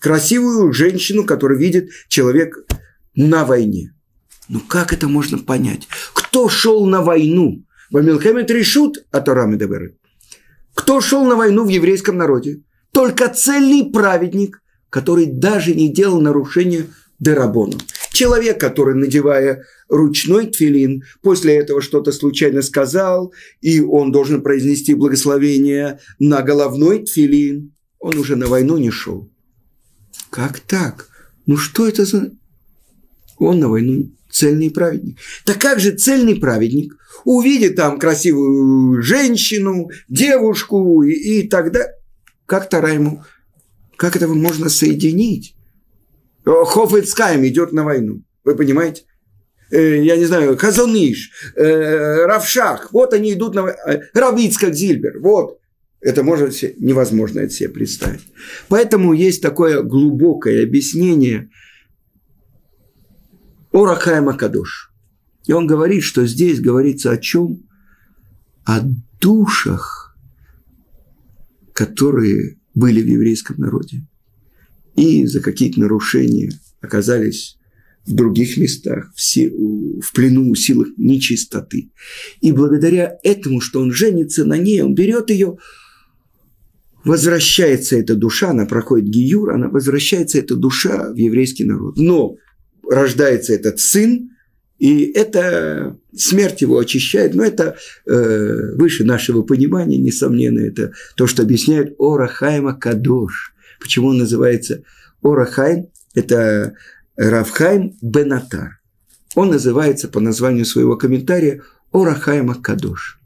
красивую 0.00 0.72
женщину, 0.72 1.24
которую 1.24 1.58
видит 1.58 1.90
человек 2.08 2.58
на 3.14 3.44
войне. 3.44 3.94
Ну 4.48 4.60
как 4.60 4.92
это 4.92 5.08
можно 5.08 5.38
понять? 5.38 5.88
Кто 6.12 6.48
шел 6.48 6.86
на 6.86 7.02
войну? 7.02 7.64
Вамилхемет 7.90 8.50
решут, 8.50 9.04
а 9.10 9.20
Торам 9.20 9.58
Кто 10.74 11.00
шел 11.00 11.24
на 11.24 11.36
войну 11.36 11.64
в 11.64 11.68
еврейском 11.68 12.16
народе? 12.16 12.62
Только 12.92 13.28
цельный 13.28 13.90
праведник, 13.90 14.62
который 14.90 15.26
даже 15.26 15.74
не 15.74 15.92
делал 15.92 16.20
нарушения 16.20 16.86
Дерабону. 17.18 17.78
Человек, 18.12 18.60
который, 18.60 18.94
надевая 18.94 19.64
ручной 19.88 20.46
тфилин, 20.46 21.02
после 21.22 21.56
этого 21.56 21.80
что-то 21.80 22.12
случайно 22.12 22.62
сказал, 22.62 23.32
и 23.60 23.80
он 23.80 24.12
должен 24.12 24.42
произнести 24.42 24.94
благословение 24.94 25.98
на 26.18 26.42
головной 26.42 27.04
тфилин, 27.04 27.72
он 27.98 28.18
уже 28.18 28.36
на 28.36 28.46
войну 28.46 28.76
не 28.76 28.90
шел. 28.90 29.30
Как 30.34 30.58
так? 30.58 31.06
Ну 31.46 31.56
что 31.56 31.86
это 31.86 32.04
за... 32.04 32.32
Он 33.38 33.60
на 33.60 33.68
войну 33.68 34.10
цельный 34.28 34.68
праведник. 34.68 35.16
Так 35.44 35.60
как 35.60 35.78
же 35.78 35.92
цельный 35.92 36.34
праведник 36.34 36.96
увидит 37.24 37.76
там 37.76 38.00
красивую 38.00 39.00
женщину, 39.00 39.90
девушку 40.08 41.04
и, 41.04 41.12
и 41.12 41.48
тогда... 41.48 41.86
Как 42.46 42.68
Тара 42.68 42.92
ему... 42.92 43.22
Как 43.96 44.16
это 44.16 44.26
можно 44.26 44.68
соединить? 44.68 45.54
Хофельскайм 46.44 47.46
идет 47.46 47.72
на 47.72 47.84
войну. 47.84 48.22
Вы 48.42 48.56
понимаете? 48.56 49.04
Э, 49.70 50.02
я 50.02 50.16
не 50.16 50.24
знаю, 50.24 50.58
Хазаныш, 50.58 51.30
э, 51.54 52.24
Равшах, 52.26 52.92
вот 52.92 53.14
они 53.14 53.34
идут 53.34 53.54
на... 53.54 53.68
Э, 53.68 54.00
Равицкак 54.12 54.74
Зильбер, 54.74 55.20
вот. 55.20 55.60
Это 56.04 56.22
все, 56.50 56.74
невозможно 56.78 57.40
это 57.40 57.54
себе 57.54 57.70
представить. 57.70 58.20
Поэтому 58.68 59.14
есть 59.14 59.40
такое 59.40 59.82
глубокое 59.82 60.62
объяснение 60.62 61.48
о 63.72 63.86
Кадош. 64.34 64.92
И 65.46 65.52
он 65.54 65.66
говорит, 65.66 66.02
что 66.02 66.26
здесь 66.26 66.60
говорится 66.60 67.10
о 67.10 67.16
чем? 67.16 67.66
О 68.66 68.80
душах, 69.18 70.14
которые 71.72 72.58
были 72.74 73.00
в 73.00 73.06
еврейском 73.06 73.56
народе. 73.56 74.06
и 74.96 75.24
за 75.24 75.40
какие-то 75.40 75.80
нарушения 75.80 76.52
оказались 76.82 77.56
в 78.04 78.14
других 78.14 78.58
местах, 78.58 79.10
все, 79.16 79.48
в 79.48 80.12
плену 80.12 80.50
у 80.50 80.54
силах 80.54 80.88
нечистоты. 80.98 81.90
И 82.42 82.52
благодаря 82.52 83.16
этому, 83.22 83.62
что 83.62 83.80
он 83.80 83.90
женится 83.90 84.44
на 84.44 84.58
ней, 84.58 84.82
он 84.82 84.94
берет 84.94 85.30
ее, 85.30 85.56
возвращается 87.04 87.96
эта 87.96 88.14
душа, 88.14 88.50
она 88.50 88.66
проходит 88.66 89.08
гиюр, 89.08 89.52
она 89.52 89.68
возвращается 89.68 90.38
эта 90.38 90.56
душа 90.56 91.12
в 91.12 91.16
еврейский 91.16 91.64
народ. 91.64 91.96
Но 91.96 92.36
рождается 92.88 93.52
этот 93.52 93.78
сын, 93.78 94.30
и 94.78 95.04
это 95.12 95.96
смерть 96.16 96.62
его 96.62 96.78
очищает, 96.78 97.34
но 97.34 97.44
это 97.44 97.76
э, 98.06 98.74
выше 98.74 99.04
нашего 99.04 99.42
понимания, 99.42 99.98
несомненно, 99.98 100.60
это 100.60 100.92
то, 101.16 101.26
что 101.26 101.42
объясняет 101.42 101.94
Орахайма 101.98 102.74
Кадош. 102.74 103.54
Почему 103.80 104.08
он 104.08 104.18
называется 104.18 104.82
Орахайм? 105.22 105.88
Это 106.14 106.74
Равхайм 107.16 107.96
Бенатар. 108.02 108.80
Он 109.34 109.50
называется 109.50 110.08
по 110.08 110.20
названию 110.20 110.64
своего 110.64 110.96
комментария 110.96 111.62
Орахайма 111.92 112.54
Кадош. 112.54 113.20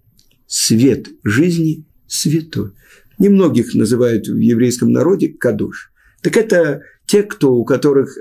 Свет 0.46 1.08
жизни 1.24 1.84
святой. 2.06 2.72
Немногих 3.18 3.74
называют 3.74 4.28
в 4.28 4.36
еврейском 4.36 4.92
народе 4.92 5.28
Кадош. 5.28 5.92
Так 6.22 6.36
это 6.36 6.82
те, 7.06 7.22
кто, 7.22 7.54
у 7.54 7.64
которых 7.64 8.16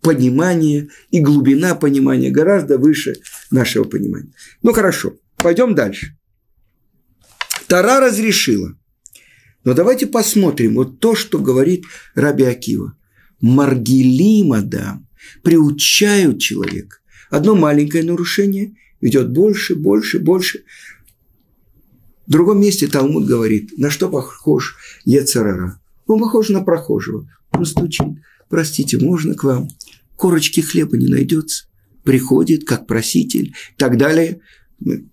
понимание 0.00 0.88
и 1.10 1.20
глубина 1.20 1.74
понимания 1.74 2.30
гораздо 2.30 2.78
выше 2.78 3.16
нашего 3.50 3.84
понимания. 3.84 4.32
Ну 4.62 4.72
хорошо, 4.72 5.14
пойдем 5.36 5.74
дальше. 5.74 6.16
Тара 7.66 8.00
разрешила. 8.00 8.74
Но 9.64 9.74
давайте 9.74 10.06
посмотрим 10.06 10.76
вот 10.76 11.00
то, 11.00 11.14
что 11.14 11.38
говорит 11.38 11.84
Раби 12.14 12.44
Акива. 12.44 12.96
Маргилима 13.40 14.62
дам 14.62 15.06
приучают 15.42 16.40
человека. 16.40 16.98
Одно 17.30 17.54
маленькое 17.54 18.04
нарушение 18.04 18.76
ведет 19.00 19.30
больше, 19.30 19.74
больше, 19.74 20.18
больше. 20.18 20.64
В 22.28 22.30
другом 22.30 22.60
месте 22.60 22.86
Талмуд 22.86 23.26
говорит, 23.26 23.78
на 23.78 23.90
что 23.90 24.10
похож 24.10 24.76
Ецарара. 25.06 25.80
Он 26.06 26.20
похож 26.20 26.50
на 26.50 26.62
прохожего. 26.62 27.26
Он 27.52 27.64
стучит. 27.64 28.06
Простите, 28.50 28.98
можно 28.98 29.34
к 29.34 29.44
вам? 29.44 29.68
Корочки 30.14 30.60
хлеба 30.60 30.98
не 30.98 31.08
найдется. 31.08 31.66
Приходит 32.04 32.66
как 32.66 32.86
проситель 32.86 33.48
и 33.48 33.78
так 33.78 33.96
далее. 33.96 34.40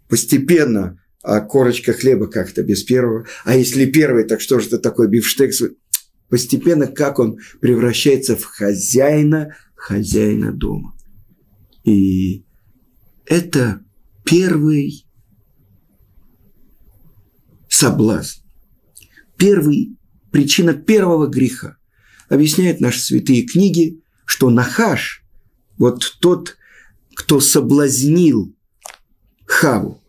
Постепенно 0.09 0.99
а 1.23 1.39
корочка 1.41 1.93
хлеба 1.93 2.27
как-то 2.27 2.61
без 2.61 2.83
первого. 2.83 3.25
А 3.45 3.55
если 3.55 3.85
первый, 3.85 4.25
так 4.25 4.41
что 4.41 4.59
же 4.59 4.67
это 4.67 4.77
такое 4.77 5.07
бифштекс? 5.07 5.63
Постепенно, 6.29 6.85
как 6.85 7.17
он 7.17 7.39
превращается 7.61 8.35
в 8.35 8.43
хозяина 8.43 9.55
хозяина 9.73 10.51
дома. 10.51 10.95
И 11.83 12.45
это 13.25 13.81
первый 14.23 15.04
соблазн, 17.75 18.41
первый, 19.37 19.97
причина 20.31 20.73
первого 20.73 21.27
греха. 21.27 21.77
Объясняют 22.29 22.79
наши 22.79 22.99
святые 22.99 23.43
книги, 23.43 24.01
что 24.25 24.49
Нахаш, 24.49 25.23
вот 25.77 26.17
тот, 26.21 26.57
кто 27.15 27.39
соблазнил 27.39 28.55
Хаву, 29.45 30.01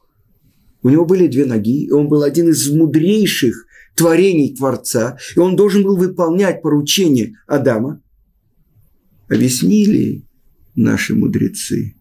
у 0.82 0.88
него 0.88 1.04
были 1.04 1.26
две 1.26 1.44
ноги, 1.44 1.87
и 1.87 1.90
он 1.90 2.08
был 2.08 2.23
один 2.23 2.50
из 2.50 2.70
мудрейших 2.70 3.66
творений 3.96 4.54
Творца, 4.54 5.18
и 5.35 5.38
он 5.40 5.56
должен 5.56 5.82
был 5.82 5.96
выполнять 5.96 6.62
поручение 6.62 7.35
Адама, 7.49 8.00
объяснили 9.28 10.25
наши 10.76 11.14
мудрецы, 11.14 11.96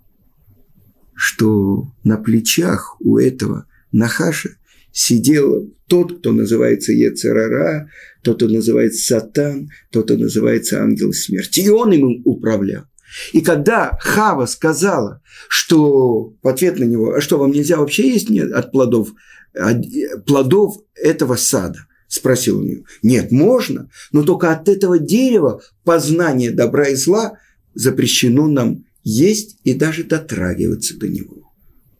что 1.15 1.91
на 2.03 2.17
плечах 2.17 2.97
у 2.99 3.17
этого 3.17 3.65
Нахаша 3.91 4.57
сидел 4.95 5.71
тот, 5.87 6.19
кто 6.19 6.31
называется 6.31 6.93
Ецерара, 6.93 7.89
тот, 8.23 8.37
кто 8.37 8.47
называется 8.47 9.05
Сатан, 9.05 9.69
тот, 9.91 10.05
кто 10.05 10.17
называется 10.17 10.81
ангел 10.81 11.11
смерти. 11.11 11.59
И 11.59 11.69
он 11.69 11.91
им 11.91 12.21
управлял. 12.23 12.85
И 13.33 13.41
когда 13.41 13.97
Хава 14.01 14.45
сказала, 14.45 15.21
что 15.49 16.33
в 16.41 16.47
ответ 16.47 16.79
на 16.79 16.85
него, 16.85 17.13
а 17.13 17.21
что 17.21 17.37
вам 17.37 17.51
нельзя 17.51 17.77
вообще 17.77 18.09
есть 18.09 18.29
нет 18.29 18.51
от 18.51 18.71
плодов, 18.71 19.09
от 19.53 19.85
плодов 20.25 20.77
этого 20.95 21.35
сада– 21.35 21.79
Спросил 22.07 22.59
у 22.59 22.63
нее. 22.63 22.83
Нет, 23.01 23.31
можно, 23.31 23.89
но 24.11 24.23
только 24.23 24.51
от 24.51 24.69
этого 24.69 24.99
дерева 24.99 25.61
познание 25.83 26.51
добра 26.51 26.89
и 26.89 26.95
зла 26.95 27.37
запрещено 27.73 28.47
нам 28.47 28.85
есть 29.03 29.57
и 29.63 29.73
даже 29.73 30.03
дотрагиваться 30.03 30.97
до 30.97 31.07
него. 31.07 31.51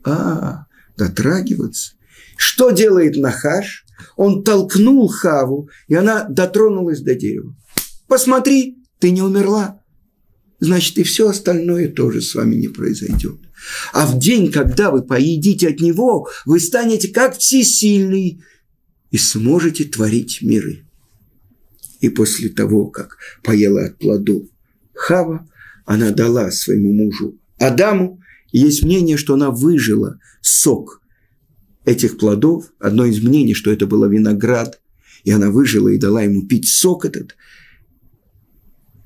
А, 0.04 0.68
дотрагиваться. 0.96 1.96
Что 2.38 2.72
делает 2.72 3.16
Нахаш? 3.16 3.86
Он 4.18 4.44
толкнул 4.44 5.08
Хаву, 5.08 5.70
и 5.88 5.96
она 5.96 6.26
дотронулась 6.30 7.02
до 7.02 7.16
дерева. 7.16 7.56
Посмотри, 8.08 8.78
ты 9.00 9.12
не 9.12 9.22
умерла. 9.22 9.82
Значит, 10.60 10.98
и 10.98 11.04
все 11.04 11.30
остальное 11.30 11.90
тоже 11.90 12.22
с 12.22 12.34
вами 12.36 12.56
не 12.56 12.68
произойдет. 12.68 13.40
А 13.94 14.06
в 14.06 14.20
день, 14.20 14.52
когда 14.52 14.92
вы 14.92 15.04
поедите 15.04 15.70
от 15.70 15.80
него, 15.80 16.28
вы 16.46 16.60
станете 16.60 17.10
как 17.10 17.38
всесильный 17.38 18.42
и 19.12 19.18
сможете 19.18 19.86
творить 19.86 20.42
миры. 20.42 20.86
И 22.00 22.10
после 22.10 22.50
того, 22.50 22.88
как 22.88 23.18
поела 23.44 23.86
от 23.86 23.98
плодов 23.98 24.44
Хава, 24.94 25.48
она 25.86 26.12
дала 26.12 26.52
своему 26.52 26.94
мужу 26.94 27.40
Адаму, 27.58 28.22
есть 28.52 28.84
мнение, 28.84 29.18
что 29.18 29.34
она 29.34 29.52
выжила 29.52 30.20
сок 30.42 31.02
этих 31.86 32.18
плодов. 32.18 32.72
Одно 32.80 33.06
из 33.06 33.24
мнений, 33.24 33.54
что 33.54 33.72
это 33.72 33.88
было 33.88 34.06
виноград, 34.06 34.82
и 35.24 35.32
она 35.32 35.50
выжила 35.52 35.90
и 35.90 35.98
дала 35.98 36.24
ему 36.24 36.46
пить 36.46 36.68
сок 36.68 37.06
этот. 37.06 37.36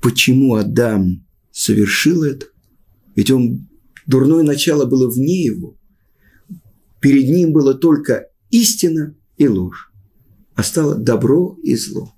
Почему 0.00 0.54
Адам 0.54 1.24
совершил 1.52 2.24
это? 2.24 2.46
Ведь 3.14 3.30
он, 3.30 3.68
дурное 4.06 4.42
начало 4.42 4.86
было 4.86 5.10
вне 5.10 5.44
его. 5.44 5.76
Перед 7.00 7.28
ним 7.28 7.52
было 7.52 7.74
только 7.74 8.28
истина 8.50 9.14
и 9.36 9.46
ложь 9.48 9.90
а 10.60 10.62
стало 10.62 10.94
добро 10.94 11.56
и 11.62 11.74
зло 11.74 12.12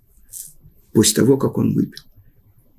после 0.93 1.15
того, 1.15 1.37
как 1.37 1.59
он 1.59 1.75
выпил. 1.75 2.03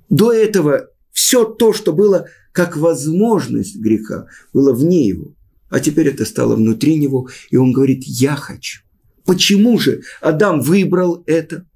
До 0.10 0.34
этого 0.34 0.90
все 1.14 1.46
то, 1.46 1.72
что 1.72 1.94
было 1.94 2.28
как 2.52 2.76
возможность 2.76 3.78
греха, 3.78 4.28
было 4.52 4.74
вне 4.74 5.08
его, 5.08 5.34
а 5.74 5.80
теперь 5.80 6.08
это 6.08 6.24
стало 6.26 6.56
внутри 6.56 6.96
него, 6.96 7.30
и 7.50 7.58
он 7.58 7.72
говорит, 7.72 8.04
я 8.04 8.36
хочу. 8.36 8.82
Почему 9.26 9.80
же 9.80 10.04
Адам 10.22 10.62
выбрал 10.62 11.24
это? 11.26 11.68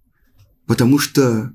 Потому 0.65 0.99
что 0.99 1.51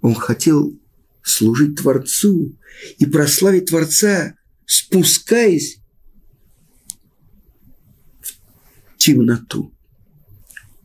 он 0.00 0.14
хотел 0.14 0.78
служить 1.22 1.76
Творцу 1.76 2.58
и 2.98 3.06
прославить 3.06 3.66
Творца, 3.66 4.34
спускаясь 4.66 5.78
в 8.20 8.98
темноту 8.98 9.74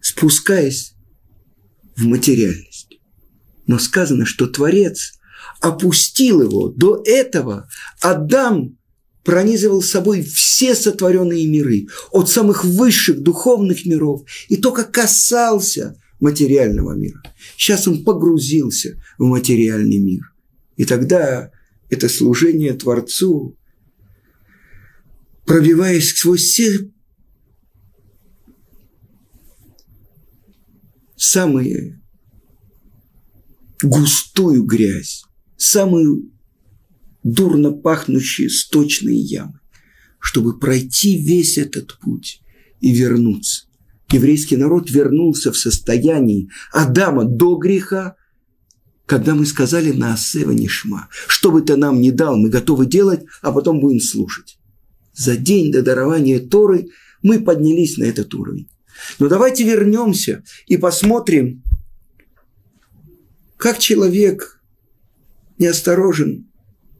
спускаясь 0.09 0.95
в 1.95 2.05
материальность. 2.05 2.99
Но 3.67 3.77
сказано, 3.77 4.25
что 4.25 4.47
Творец 4.47 5.19
опустил 5.61 6.41
его. 6.41 6.69
До 6.69 7.01
этого 7.05 7.69
Адам 8.01 8.78
пронизывал 9.23 9.81
собой 9.81 10.21
все 10.23 10.75
сотворенные 10.75 11.47
миры, 11.47 11.87
от 12.11 12.29
самых 12.29 12.63
высших 12.65 13.21
духовных 13.21 13.85
миров, 13.85 14.23
и 14.47 14.57
только 14.57 14.83
касался 14.83 15.99
материального 16.19 16.93
мира. 16.93 17.21
Сейчас 17.57 17.87
он 17.87 18.03
погрузился 18.03 19.01
в 19.17 19.23
материальный 19.23 19.99
мир. 19.99 20.33
И 20.77 20.85
тогда 20.85 21.51
это 21.89 22.07
служение 22.07 22.73
Творцу, 22.73 23.57
пробиваясь 25.45 26.09
сквозь 26.09 26.41
все 26.41 26.89
самую 31.15 32.01
густую 33.81 34.63
грязь, 34.63 35.23
самую 35.57 36.31
дурно 37.23 37.71
пахнущие 37.71 38.49
сточные 38.49 39.17
ямы, 39.17 39.59
чтобы 40.19 40.57
пройти 40.59 41.17
весь 41.17 41.57
этот 41.57 41.97
путь 41.99 42.41
и 42.79 42.93
вернуться. 42.93 43.65
Еврейский 44.11 44.57
народ 44.57 44.89
вернулся 44.89 45.51
в 45.51 45.57
состоянии 45.57 46.49
Адама 46.71 47.25
до 47.25 47.55
греха, 47.57 48.15
когда 49.05 49.35
мы 49.35 49.45
сказали 49.45 49.91
на 49.91 50.13
Асева 50.13 50.51
Нишма, 50.51 51.09
что 51.27 51.51
бы 51.51 51.61
ты 51.61 51.75
нам 51.75 52.01
не 52.01 52.11
дал, 52.11 52.37
мы 52.37 52.49
готовы 52.49 52.85
делать, 52.85 53.25
а 53.41 53.51
потом 53.51 53.79
будем 53.79 53.99
слушать. 53.99 54.59
За 55.13 55.35
день 55.35 55.71
до 55.71 55.81
дарования 55.81 56.39
Торы 56.39 56.87
мы 57.21 57.39
поднялись 57.39 57.97
на 57.97 58.05
этот 58.05 58.33
уровень. 58.33 58.69
Но 59.17 59.27
давайте 59.27 59.63
вернемся 59.63 60.43
и 60.67 60.77
посмотрим, 60.77 61.63
как 63.57 63.79
человек 63.79 64.61
неосторожен 65.57 66.49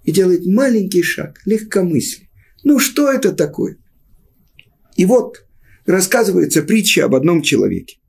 и 0.10 0.12
делает 0.12 0.48
маленький 0.48 1.04
шаг, 1.04 1.40
легкомыслие. 1.46 2.30
Ну 2.64 2.80
что 2.80 3.12
это 3.12 3.32
такое? 3.32 3.78
И 4.96 5.06
вот 5.06 5.46
рассказывается 5.86 6.64
притча 6.64 7.06
об 7.06 7.14
одном 7.14 7.44
человеке. 7.44 8.00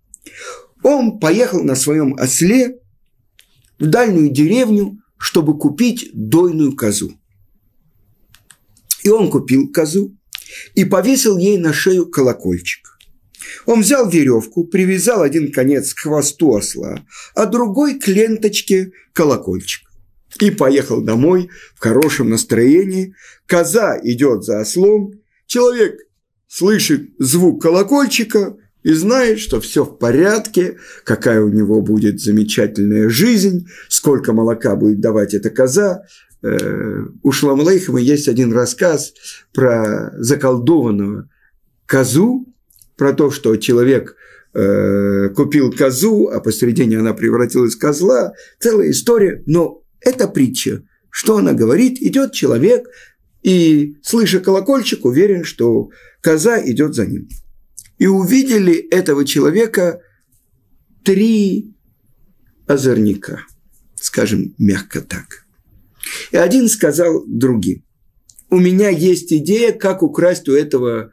Он 0.83 1.21
поехал 1.21 1.63
на 1.63 1.75
своем 1.75 2.15
осле 2.15 2.79
в 3.79 3.87
дальнюю 3.87 4.31
деревню, 4.31 4.99
чтобы 5.19 5.59
купить 5.59 6.09
дойную 6.15 6.75
козу. 6.75 7.13
И 9.03 9.11
он 9.11 9.31
купил 9.31 9.71
козу 9.71 10.17
и 10.75 10.87
повесил 10.87 11.37
ей 11.37 11.59
на 11.59 11.75
шею 11.75 12.07
колокольчик. 12.07 12.97
Он 13.67 13.83
взял 13.83 14.09
веревку, 14.09 14.65
привязал 14.65 15.21
один 15.21 15.53
конец 15.53 15.93
к 15.93 15.99
хвосту 15.99 16.57
осла, 16.57 17.05
а 17.35 17.45
другой 17.45 17.99
к 17.99 18.09
ленточке 18.09 18.93
колокольчик. 19.13 19.89
И 20.38 20.51
поехал 20.51 21.03
домой 21.03 21.51
в 21.75 21.81
хорошем 21.81 22.31
настроении. 22.31 23.14
Коза 23.47 23.99
идет 24.03 24.45
за 24.45 24.61
ослом. 24.61 25.12
Человек 25.47 25.99
слышит 26.47 27.11
звук 27.19 27.62
колокольчика 27.62 28.57
и 28.83 28.93
знает, 28.93 29.40
что 29.40 29.61
все 29.61 29.85
в 29.85 29.99
порядке, 29.99 30.79
какая 31.05 31.43
у 31.43 31.49
него 31.49 31.83
будет 31.83 32.21
замечательная 32.21 33.09
жизнь, 33.09 33.66
сколько 33.88 34.33
молока 34.33 34.77
будет 34.77 35.01
давать 35.01 35.35
эта 35.35 35.51
коза. 35.51 36.05
Э, 36.43 37.05
у 37.23 37.33
Шламлейхема 37.33 38.01
есть 38.01 38.29
один 38.29 38.53
рассказ 38.53 39.12
про 39.53 40.12
заколдованного 40.16 41.29
козу, 41.87 42.47
про 42.97 43.12
то, 43.12 43.31
что 43.31 43.57
человек 43.57 44.16
э, 44.55 45.29
купил 45.31 45.73
козу, 45.73 46.29
а 46.29 46.40
посередине 46.40 46.99
она 46.99 47.12
превратилась 47.12 47.75
в 47.75 47.79
козла. 47.79 48.33
Целая 48.59 48.90
история, 48.90 49.43
но 49.47 49.83
это 50.01 50.29
притча. 50.29 50.83
Что 51.11 51.39
она 51.39 51.53
говорит? 51.53 52.01
Идет 52.01 52.33
человек 52.33 52.89
и, 53.43 53.97
слыша 54.03 54.41
колокольчик, 54.41 55.05
уверен, 55.05 55.45
что 55.45 55.91
коза 56.21 56.61
идет 56.65 56.95
за 56.95 57.07
ним. 57.07 57.29
И 57.99 58.07
увидели 58.07 58.75
этого 58.75 59.25
человека 59.25 60.01
три 61.05 61.75
озорника, 62.67 63.45
скажем 63.95 64.55
мягко 64.59 65.01
так. 65.01 65.47
И 66.31 66.37
один 66.37 66.69
сказал 66.69 67.25
другим, 67.27 67.85
у 68.49 68.59
меня 68.59 68.89
есть 68.89 69.33
идея, 69.33 69.73
как 69.73 70.03
украсть 70.03 70.49
у 70.49 70.53
этого 70.53 71.11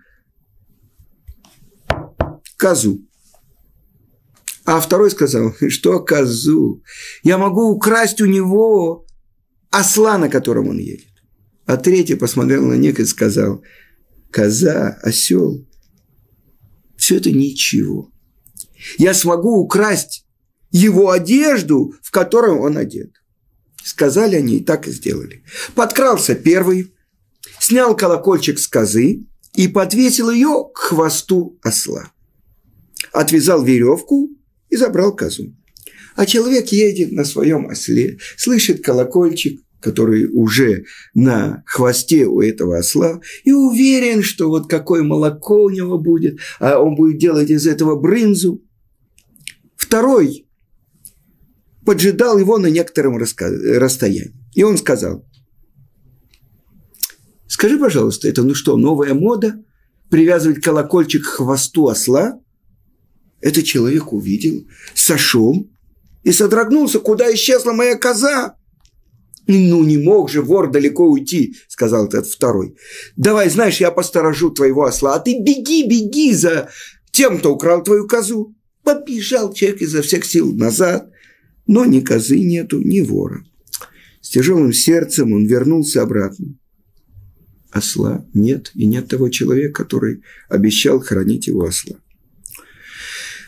козу. 2.57 3.06
А 4.67 4.81
второй 4.81 5.09
сказал, 5.11 5.55
что 5.69 6.01
козу? 6.01 6.83
Я 7.23 7.37
могу 7.37 7.69
украсть 7.71 8.19
у 8.19 8.25
него 8.25 9.07
осла, 9.69 10.17
на 10.17 10.27
котором 10.27 10.67
он 10.67 10.77
едет. 10.77 11.07
А 11.65 11.77
третий 11.77 12.15
посмотрел 12.15 12.65
на 12.65 12.73
них 12.73 12.99
и 12.99 13.05
сказал, 13.05 13.63
коза, 14.29 14.99
осел, 15.01 15.65
все 16.97 17.15
это 17.15 17.31
ничего. 17.31 18.11
Я 18.97 19.13
смогу 19.13 19.57
украсть 19.57 20.25
его 20.69 21.11
одежду, 21.11 21.93
в 22.03 22.11
которую 22.11 22.59
он 22.59 22.77
одет. 22.77 23.13
Сказали 23.85 24.35
они 24.35 24.57
и 24.57 24.63
так 24.65 24.85
и 24.89 24.91
сделали. 24.91 25.45
Подкрался 25.75 26.35
первый, 26.35 26.93
снял 27.61 27.95
колокольчик 27.95 28.59
с 28.59 28.67
козы 28.67 29.27
и 29.53 29.69
подвесил 29.69 30.29
ее 30.29 30.65
к 30.73 30.77
хвосту 30.77 31.57
осла 31.63 32.11
отвязал 33.13 33.63
веревку 33.63 34.29
забрал 34.77 35.15
козу. 35.15 35.53
А 36.15 36.25
человек 36.25 36.69
едет 36.69 37.11
на 37.11 37.25
своем 37.25 37.67
осле, 37.67 38.17
слышит 38.37 38.83
колокольчик, 38.83 39.61
который 39.79 40.25
уже 40.25 40.85
на 41.13 41.63
хвосте 41.65 42.25
у 42.25 42.41
этого 42.41 42.77
осла, 42.77 43.21
и 43.43 43.51
уверен, 43.51 44.23
что 44.23 44.49
вот 44.49 44.67
какое 44.67 45.03
молоко 45.03 45.63
у 45.63 45.69
него 45.69 45.99
будет, 45.99 46.39
а 46.59 46.79
он 46.79 46.95
будет 46.95 47.19
делать 47.19 47.49
из 47.49 47.67
этого 47.67 47.95
брынзу. 47.95 48.63
Второй 49.75 50.47
поджидал 51.85 52.37
его 52.37 52.57
на 52.57 52.67
некотором 52.67 53.17
расстоянии. 53.17 54.33
И 54.55 54.63
он 54.63 54.77
сказал, 54.77 55.23
скажи, 57.47 57.77
пожалуйста, 57.77 58.27
это 58.27 58.43
ну 58.43 58.55
что, 58.55 58.75
новая 58.75 59.13
мода? 59.13 59.63
Привязывать 60.09 60.63
колокольчик 60.63 61.23
к 61.23 61.27
хвосту 61.27 61.87
осла? 61.87 62.39
Этот 63.41 63.65
человек 63.65 64.13
увидел, 64.13 64.65
сошел 64.93 65.69
и 66.23 66.31
содрогнулся, 66.31 66.99
куда 66.99 67.33
исчезла 67.33 67.73
моя 67.73 67.95
коза. 67.95 68.55
«Ну, 69.49 69.83
не 69.83 69.97
мог 69.97 70.29
же 70.29 70.41
вор 70.41 70.69
далеко 70.69 71.07
уйти»,– 71.07 71.55
сказал 71.69 72.07
этот 72.07 72.27
второй. 72.27 72.75
«Давай, 73.15 73.49
знаешь, 73.49 73.79
я 73.79 73.91
посторожу 73.91 74.49
твоего 74.49 74.83
осла, 74.83 75.15
а 75.15 75.19
ты 75.19 75.41
беги, 75.41 75.87
беги 75.87 76.33
за 76.33 76.69
тем, 77.11 77.39
кто 77.39 77.53
украл 77.53 77.81
твою 77.83 78.07
козу». 78.07 78.53
Побежал 78.83 79.53
человек 79.53 79.81
изо 79.81 80.01
всех 80.01 80.25
сил 80.25 80.53
назад, 80.53 81.09
но 81.65 81.85
ни 81.85 81.99
козы 81.99 82.39
нету, 82.39 82.79
ни 82.79 83.01
вора. 83.01 83.43
С 84.21 84.29
тяжелым 84.29 84.73
сердцем 84.73 85.31
он 85.33 85.45
вернулся 85.45 86.01
обратно. 86.01 86.57
Осла 87.71 88.25
нет, 88.33 88.71
и 88.73 88.85
нет 88.85 89.07
того 89.07 89.29
человека, 89.29 89.83
который 89.83 90.23
обещал 90.49 90.99
хранить 90.99 91.47
его 91.47 91.63
осла. 91.63 91.97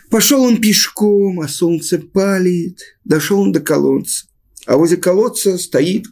Пошел 0.10 0.42
он 0.42 0.60
пешком, 0.60 1.40
а 1.40 1.48
солнце 1.48 2.00
палит. 2.00 2.80
Дошел 3.06 3.40
он 3.40 3.52
до 3.52 3.60
колодца. 3.60 4.26
А 4.66 4.78
возле 4.78 4.98
колодца 4.98 5.58
стоит 5.58 6.06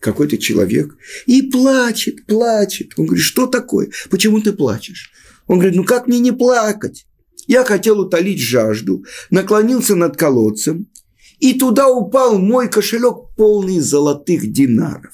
какой-то 0.00 0.36
человек 0.38 0.96
и 1.26 1.42
плачет, 1.42 2.26
плачет. 2.26 2.92
Он 2.96 3.06
говорит, 3.06 3.24
что 3.24 3.46
такое? 3.46 3.90
Почему 4.10 4.40
ты 4.40 4.52
плачешь? 4.52 5.12
Он 5.46 5.58
говорит, 5.58 5.76
ну 5.76 5.84
как 5.84 6.06
мне 6.06 6.18
не 6.18 6.32
плакать? 6.32 7.06
Я 7.46 7.64
хотел 7.64 8.00
утолить 8.00 8.40
жажду, 8.40 9.04
наклонился 9.30 9.96
над 9.96 10.16
колодцем, 10.16 10.88
и 11.38 11.54
туда 11.54 11.88
упал 11.88 12.38
мой 12.38 12.68
кошелек 12.68 13.34
полный 13.36 13.80
золотых 13.80 14.50
динаров. 14.52 15.12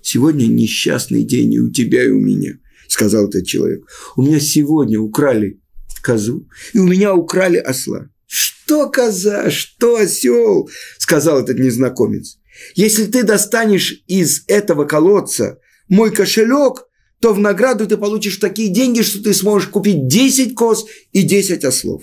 Сегодня 0.00 0.46
несчастный 0.46 1.24
день 1.24 1.52
и 1.52 1.60
у 1.60 1.70
тебя, 1.70 2.04
и 2.04 2.10
у 2.10 2.18
меня, 2.18 2.58
сказал 2.88 3.28
этот 3.28 3.46
человек. 3.46 3.86
У 4.16 4.22
меня 4.22 4.40
сегодня 4.40 4.98
украли 4.98 5.60
козу, 6.08 6.48
и 6.72 6.78
у 6.78 6.86
меня 6.86 7.14
украли 7.14 7.58
осла. 7.58 8.08
Что 8.26 8.88
коза, 8.88 9.50
что 9.50 9.96
осел, 9.96 10.70
сказал 10.96 11.40
этот 11.40 11.58
незнакомец. 11.58 12.38
Если 12.74 13.04
ты 13.04 13.24
достанешь 13.24 14.02
из 14.06 14.44
этого 14.46 14.86
колодца 14.86 15.58
мой 15.88 16.10
кошелек, 16.10 16.86
то 17.20 17.34
в 17.34 17.38
награду 17.38 17.86
ты 17.86 17.98
получишь 17.98 18.38
такие 18.38 18.70
деньги, 18.70 19.02
что 19.02 19.22
ты 19.22 19.34
сможешь 19.34 19.68
купить 19.68 20.08
10 20.08 20.54
коз 20.54 20.86
и 21.12 21.22
10 21.24 21.64
ослов. 21.64 22.02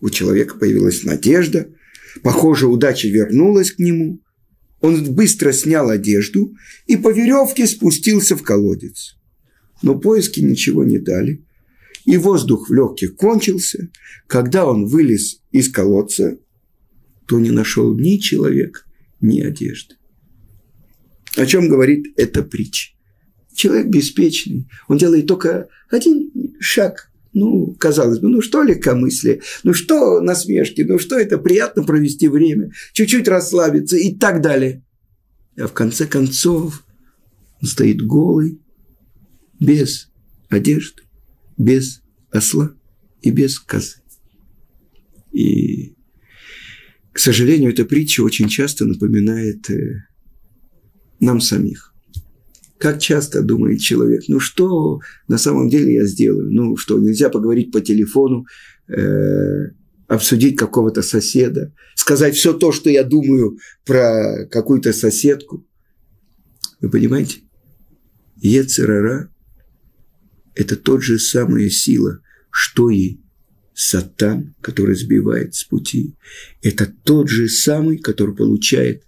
У 0.00 0.10
человека 0.10 0.58
появилась 0.58 1.04
надежда, 1.04 1.68
похоже, 2.24 2.66
удача 2.66 3.06
вернулась 3.06 3.70
к 3.70 3.78
нему. 3.78 4.20
Он 4.80 5.14
быстро 5.14 5.52
снял 5.52 5.90
одежду 5.90 6.52
и 6.86 6.96
по 6.96 7.12
веревке 7.12 7.68
спустился 7.68 8.34
в 8.36 8.42
колодец. 8.42 9.16
Но 9.80 9.96
поиски 9.96 10.40
ничего 10.40 10.82
не 10.82 10.98
дали 10.98 11.44
и 12.04 12.16
воздух 12.16 12.68
в 12.68 12.72
легких 12.72 13.16
кончился. 13.16 13.90
Когда 14.26 14.66
он 14.66 14.86
вылез 14.86 15.40
из 15.50 15.70
колодца, 15.70 16.38
то 17.26 17.38
не 17.38 17.50
нашел 17.50 17.96
ни 17.96 18.16
человека, 18.16 18.80
ни 19.20 19.40
одежды. 19.40 19.96
О 21.36 21.46
чем 21.46 21.68
говорит 21.68 22.06
эта 22.16 22.42
притча? 22.42 22.92
Человек 23.54 23.88
беспечный, 23.88 24.68
он 24.88 24.98
делает 24.98 25.26
только 25.26 25.68
один 25.90 26.30
шаг. 26.58 27.10
Ну, 27.34 27.74
казалось 27.78 28.18
бы, 28.18 28.28
ну 28.28 28.42
что 28.42 28.62
легкомыслие, 28.62 29.40
ну 29.62 29.72
что 29.72 30.20
насмешки, 30.20 30.82
ну 30.82 30.98
что 30.98 31.18
это 31.18 31.38
приятно 31.38 31.82
провести 31.82 32.28
время, 32.28 32.72
чуть-чуть 32.92 33.26
расслабиться 33.28 33.96
и 33.96 34.14
так 34.14 34.42
далее. 34.42 34.84
А 35.56 35.66
в 35.66 35.72
конце 35.72 36.06
концов 36.06 36.84
он 37.62 37.68
стоит 37.68 38.02
голый, 38.02 38.58
без 39.58 40.10
одежды, 40.50 41.01
без 41.62 42.02
осла 42.30 42.74
и 43.20 43.30
без 43.30 43.58
козы. 43.58 43.96
И, 45.32 45.94
к 47.12 47.18
сожалению, 47.18 47.72
эта 47.72 47.84
притча 47.84 48.22
очень 48.22 48.48
часто 48.48 48.84
напоминает 48.84 49.70
э, 49.70 50.04
нам 51.20 51.40
самих. 51.40 51.94
Как 52.78 52.98
часто 52.98 53.42
думает 53.42 53.80
человек, 53.80 54.24
ну 54.28 54.40
что 54.40 55.00
на 55.28 55.38
самом 55.38 55.68
деле 55.68 55.94
я 55.94 56.04
сделаю? 56.04 56.50
Ну 56.50 56.76
что, 56.76 56.98
нельзя 56.98 57.30
поговорить 57.30 57.70
по 57.70 57.80
телефону, 57.80 58.44
э, 58.88 59.70
обсудить 60.08 60.56
какого-то 60.56 61.00
соседа, 61.02 61.72
сказать 61.94 62.34
все 62.34 62.52
то, 62.52 62.72
что 62.72 62.90
я 62.90 63.04
думаю 63.04 63.58
про 63.86 64.46
какую-то 64.50 64.92
соседку. 64.92 65.66
Вы 66.80 66.90
понимаете? 66.90 67.42
Ецерара 68.36 69.32
это 70.54 70.76
тот 70.76 71.02
же 71.02 71.18
самая 71.18 71.68
сила, 71.70 72.20
что 72.50 72.90
и 72.90 73.18
сатан, 73.74 74.54
который 74.60 74.94
сбивает 74.94 75.54
с 75.54 75.64
пути. 75.64 76.14
Это 76.60 76.92
тот 77.04 77.28
же 77.28 77.48
самый, 77.48 77.98
который 77.98 78.34
получает 78.34 79.04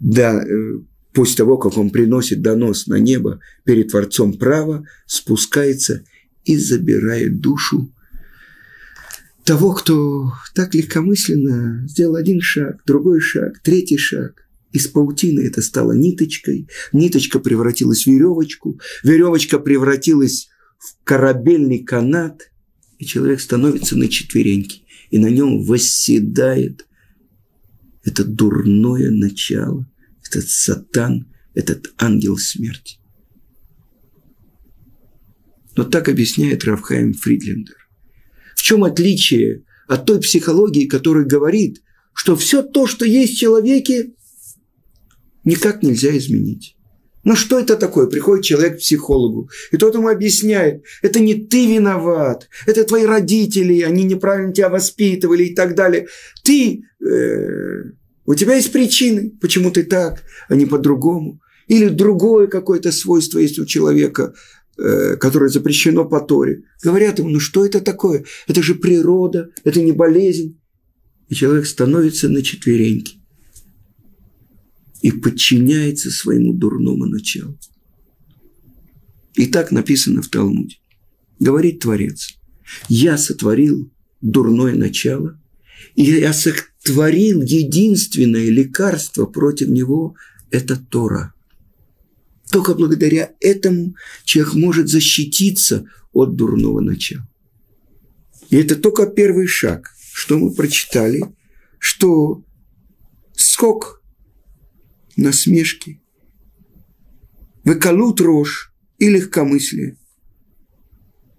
да, 0.00 0.42
э, 0.42 0.80
после 1.12 1.36
того, 1.36 1.58
как 1.58 1.76
он 1.76 1.90
приносит 1.90 2.42
донос 2.42 2.86
на 2.86 2.98
небо 2.98 3.40
перед 3.64 3.90
Творцом 3.90 4.34
права, 4.38 4.86
спускается 5.06 6.04
и 6.44 6.56
забирает 6.56 7.40
душу 7.40 7.92
того, 9.44 9.72
кто 9.72 10.32
так 10.54 10.74
легкомысленно 10.74 11.88
сделал 11.88 12.16
один 12.16 12.40
шаг, 12.40 12.82
другой 12.86 13.20
шаг, 13.20 13.60
третий 13.62 13.96
шаг. 13.96 14.47
Из 14.78 14.86
паутины 14.86 15.40
это 15.40 15.60
стало 15.60 15.90
ниточкой, 15.90 16.68
ниточка 16.92 17.40
превратилась 17.40 18.04
в 18.04 18.06
веревочку, 18.06 18.78
веревочка 19.02 19.58
превратилась 19.58 20.50
в 20.78 21.02
корабельный 21.02 21.80
канат, 21.80 22.52
и 22.98 23.04
человек 23.04 23.40
становится 23.40 23.96
на 23.98 24.06
четвереньки, 24.06 24.84
и 25.10 25.18
на 25.18 25.30
нем 25.30 25.64
восседает 25.64 26.86
это 28.04 28.22
дурное 28.22 29.10
начало, 29.10 29.84
этот 30.24 30.48
сатан, 30.48 31.26
этот 31.54 31.92
ангел 31.98 32.38
смерти. 32.38 33.00
Но 35.76 35.82
так 35.82 36.08
объясняет 36.08 36.62
Равхайм 36.62 37.14
Фридлендер. 37.14 37.88
В 38.54 38.62
чем 38.62 38.84
отличие 38.84 39.64
от 39.88 40.06
той 40.06 40.20
психологии, 40.20 40.86
которая 40.86 41.24
говорит, 41.24 41.82
что 42.14 42.36
все 42.36 42.62
то, 42.62 42.86
что 42.86 43.04
есть 43.04 43.34
в 43.34 43.38
человеке, 43.38 44.12
никак 45.48 45.82
нельзя 45.82 46.16
изменить. 46.16 46.76
Ну 47.24 47.34
что 47.34 47.58
это 47.58 47.76
такое? 47.76 48.06
Приходит 48.06 48.44
человек 48.44 48.76
к 48.76 48.80
психологу, 48.80 49.50
и 49.72 49.76
тот 49.76 49.94
ему 49.94 50.08
объясняет, 50.08 50.84
это 51.02 51.20
не 51.20 51.34
ты 51.34 51.66
виноват, 51.66 52.48
это 52.66 52.84
твои 52.84 53.04
родители, 53.04 53.82
они 53.82 54.04
неправильно 54.04 54.52
тебя 54.52 54.68
воспитывали 54.68 55.44
и 55.44 55.54
так 55.54 55.74
далее. 55.74 56.06
Ты, 56.44 56.84
э, 57.04 57.82
у 58.24 58.34
тебя 58.34 58.54
есть 58.54 58.72
причины, 58.72 59.32
почему 59.40 59.70
ты 59.70 59.82
так, 59.82 60.22
а 60.48 60.54
не 60.54 60.66
по-другому. 60.66 61.40
Или 61.66 61.88
другое 61.88 62.46
какое-то 62.46 62.92
свойство 62.92 63.40
есть 63.40 63.58
у 63.58 63.66
человека, 63.66 64.32
э, 64.78 65.16
которое 65.16 65.50
запрещено 65.50 66.04
по 66.04 66.20
Торе. 66.20 66.62
Говорят 66.82 67.18
ему, 67.18 67.28
ну 67.28 67.40
что 67.40 67.66
это 67.66 67.80
такое? 67.80 68.24
Это 68.46 68.62
же 68.62 68.74
природа, 68.74 69.50
это 69.64 69.82
не 69.82 69.92
болезнь. 69.92 70.58
И 71.28 71.34
человек 71.34 71.66
становится 71.66 72.28
на 72.28 72.42
четвереньки 72.42 73.17
и 75.00 75.10
подчиняется 75.10 76.10
своему 76.10 76.54
дурному 76.54 77.06
началу. 77.06 77.58
И 79.34 79.46
так 79.46 79.70
написано 79.70 80.22
в 80.22 80.28
Талмуде. 80.28 80.76
Говорит 81.38 81.80
Творец, 81.80 82.38
я 82.88 83.16
сотворил 83.16 83.92
дурное 84.20 84.74
начало, 84.74 85.40
и 85.94 86.02
я 86.02 86.32
сотворил 86.32 87.42
единственное 87.42 88.48
лекарство 88.48 89.26
против 89.26 89.68
него– 89.68 90.16
это 90.50 90.76
Тора. 90.76 91.34
Только 92.50 92.74
благодаря 92.74 93.32
этому 93.40 93.94
человек 94.24 94.54
может 94.54 94.88
защититься 94.88 95.86
от 96.12 96.34
дурного 96.36 96.80
начала. 96.80 97.28
И 98.50 98.56
это 98.56 98.76
только 98.76 99.06
первый 99.06 99.46
шаг, 99.46 99.90
что 100.12 100.38
мы 100.38 100.54
прочитали, 100.54 101.22
что 101.78 102.42
скок 103.36 103.97
насмешки, 105.18 106.00
выколут 107.64 108.20
рожь 108.20 108.72
и 108.98 109.08
легкомыслие 109.08 109.98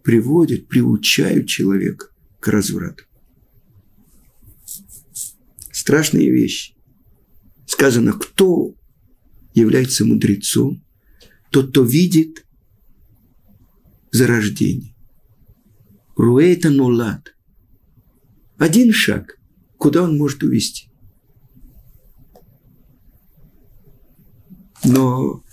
приводят, 0.04 0.68
приучают 0.68 1.48
человека 1.48 2.08
к 2.40 2.48
разврату. 2.48 3.04
Страшные 5.72 6.32
вещи. 6.32 6.76
Сказано, 7.68 8.14
кто 8.14 8.76
является 9.54 10.06
мудрецом, 10.06 10.84
тот, 11.52 11.70
кто 11.70 11.84
видит 11.84 12.46
зарождение. 14.12 14.96
Руэйта 16.16 16.70
нулат. 16.70 17.36
Один 18.58 18.92
шаг, 18.92 19.40
куда 19.78 20.04
он 20.04 20.18
может 20.18 20.44
увести. 20.44 20.89
Но 24.84 25.44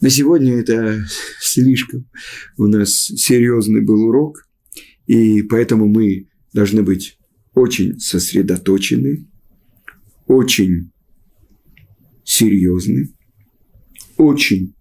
на 0.00 0.08
сегодня 0.08 0.54
это 0.54 1.04
слишком 1.40 2.08
у 2.56 2.66
нас 2.66 2.92
серьезный 2.92 3.82
был 3.82 4.04
урок, 4.04 4.48
и 5.06 5.42
поэтому 5.42 5.88
мы 5.88 6.28
должны 6.52 6.82
быть 6.82 7.18
очень 7.54 7.98
сосредоточены, 7.98 9.26
очень 10.26 10.92
серьезны, 12.24 13.12
очень 14.16 14.74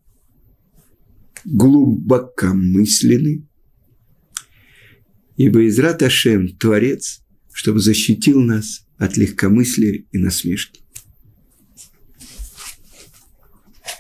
глубокомысленны, 1.46 3.48
ибо 5.38 5.68
Израт 5.68 6.04
Ашем– 6.04 6.56
Творец, 6.60 7.24
чтобы 7.52 7.80
защитил 7.80 8.40
нас 8.40 8.86
от 8.98 9.18
легкомыслия 9.18 10.06
и 10.12 10.18
насмешки. 10.18 10.82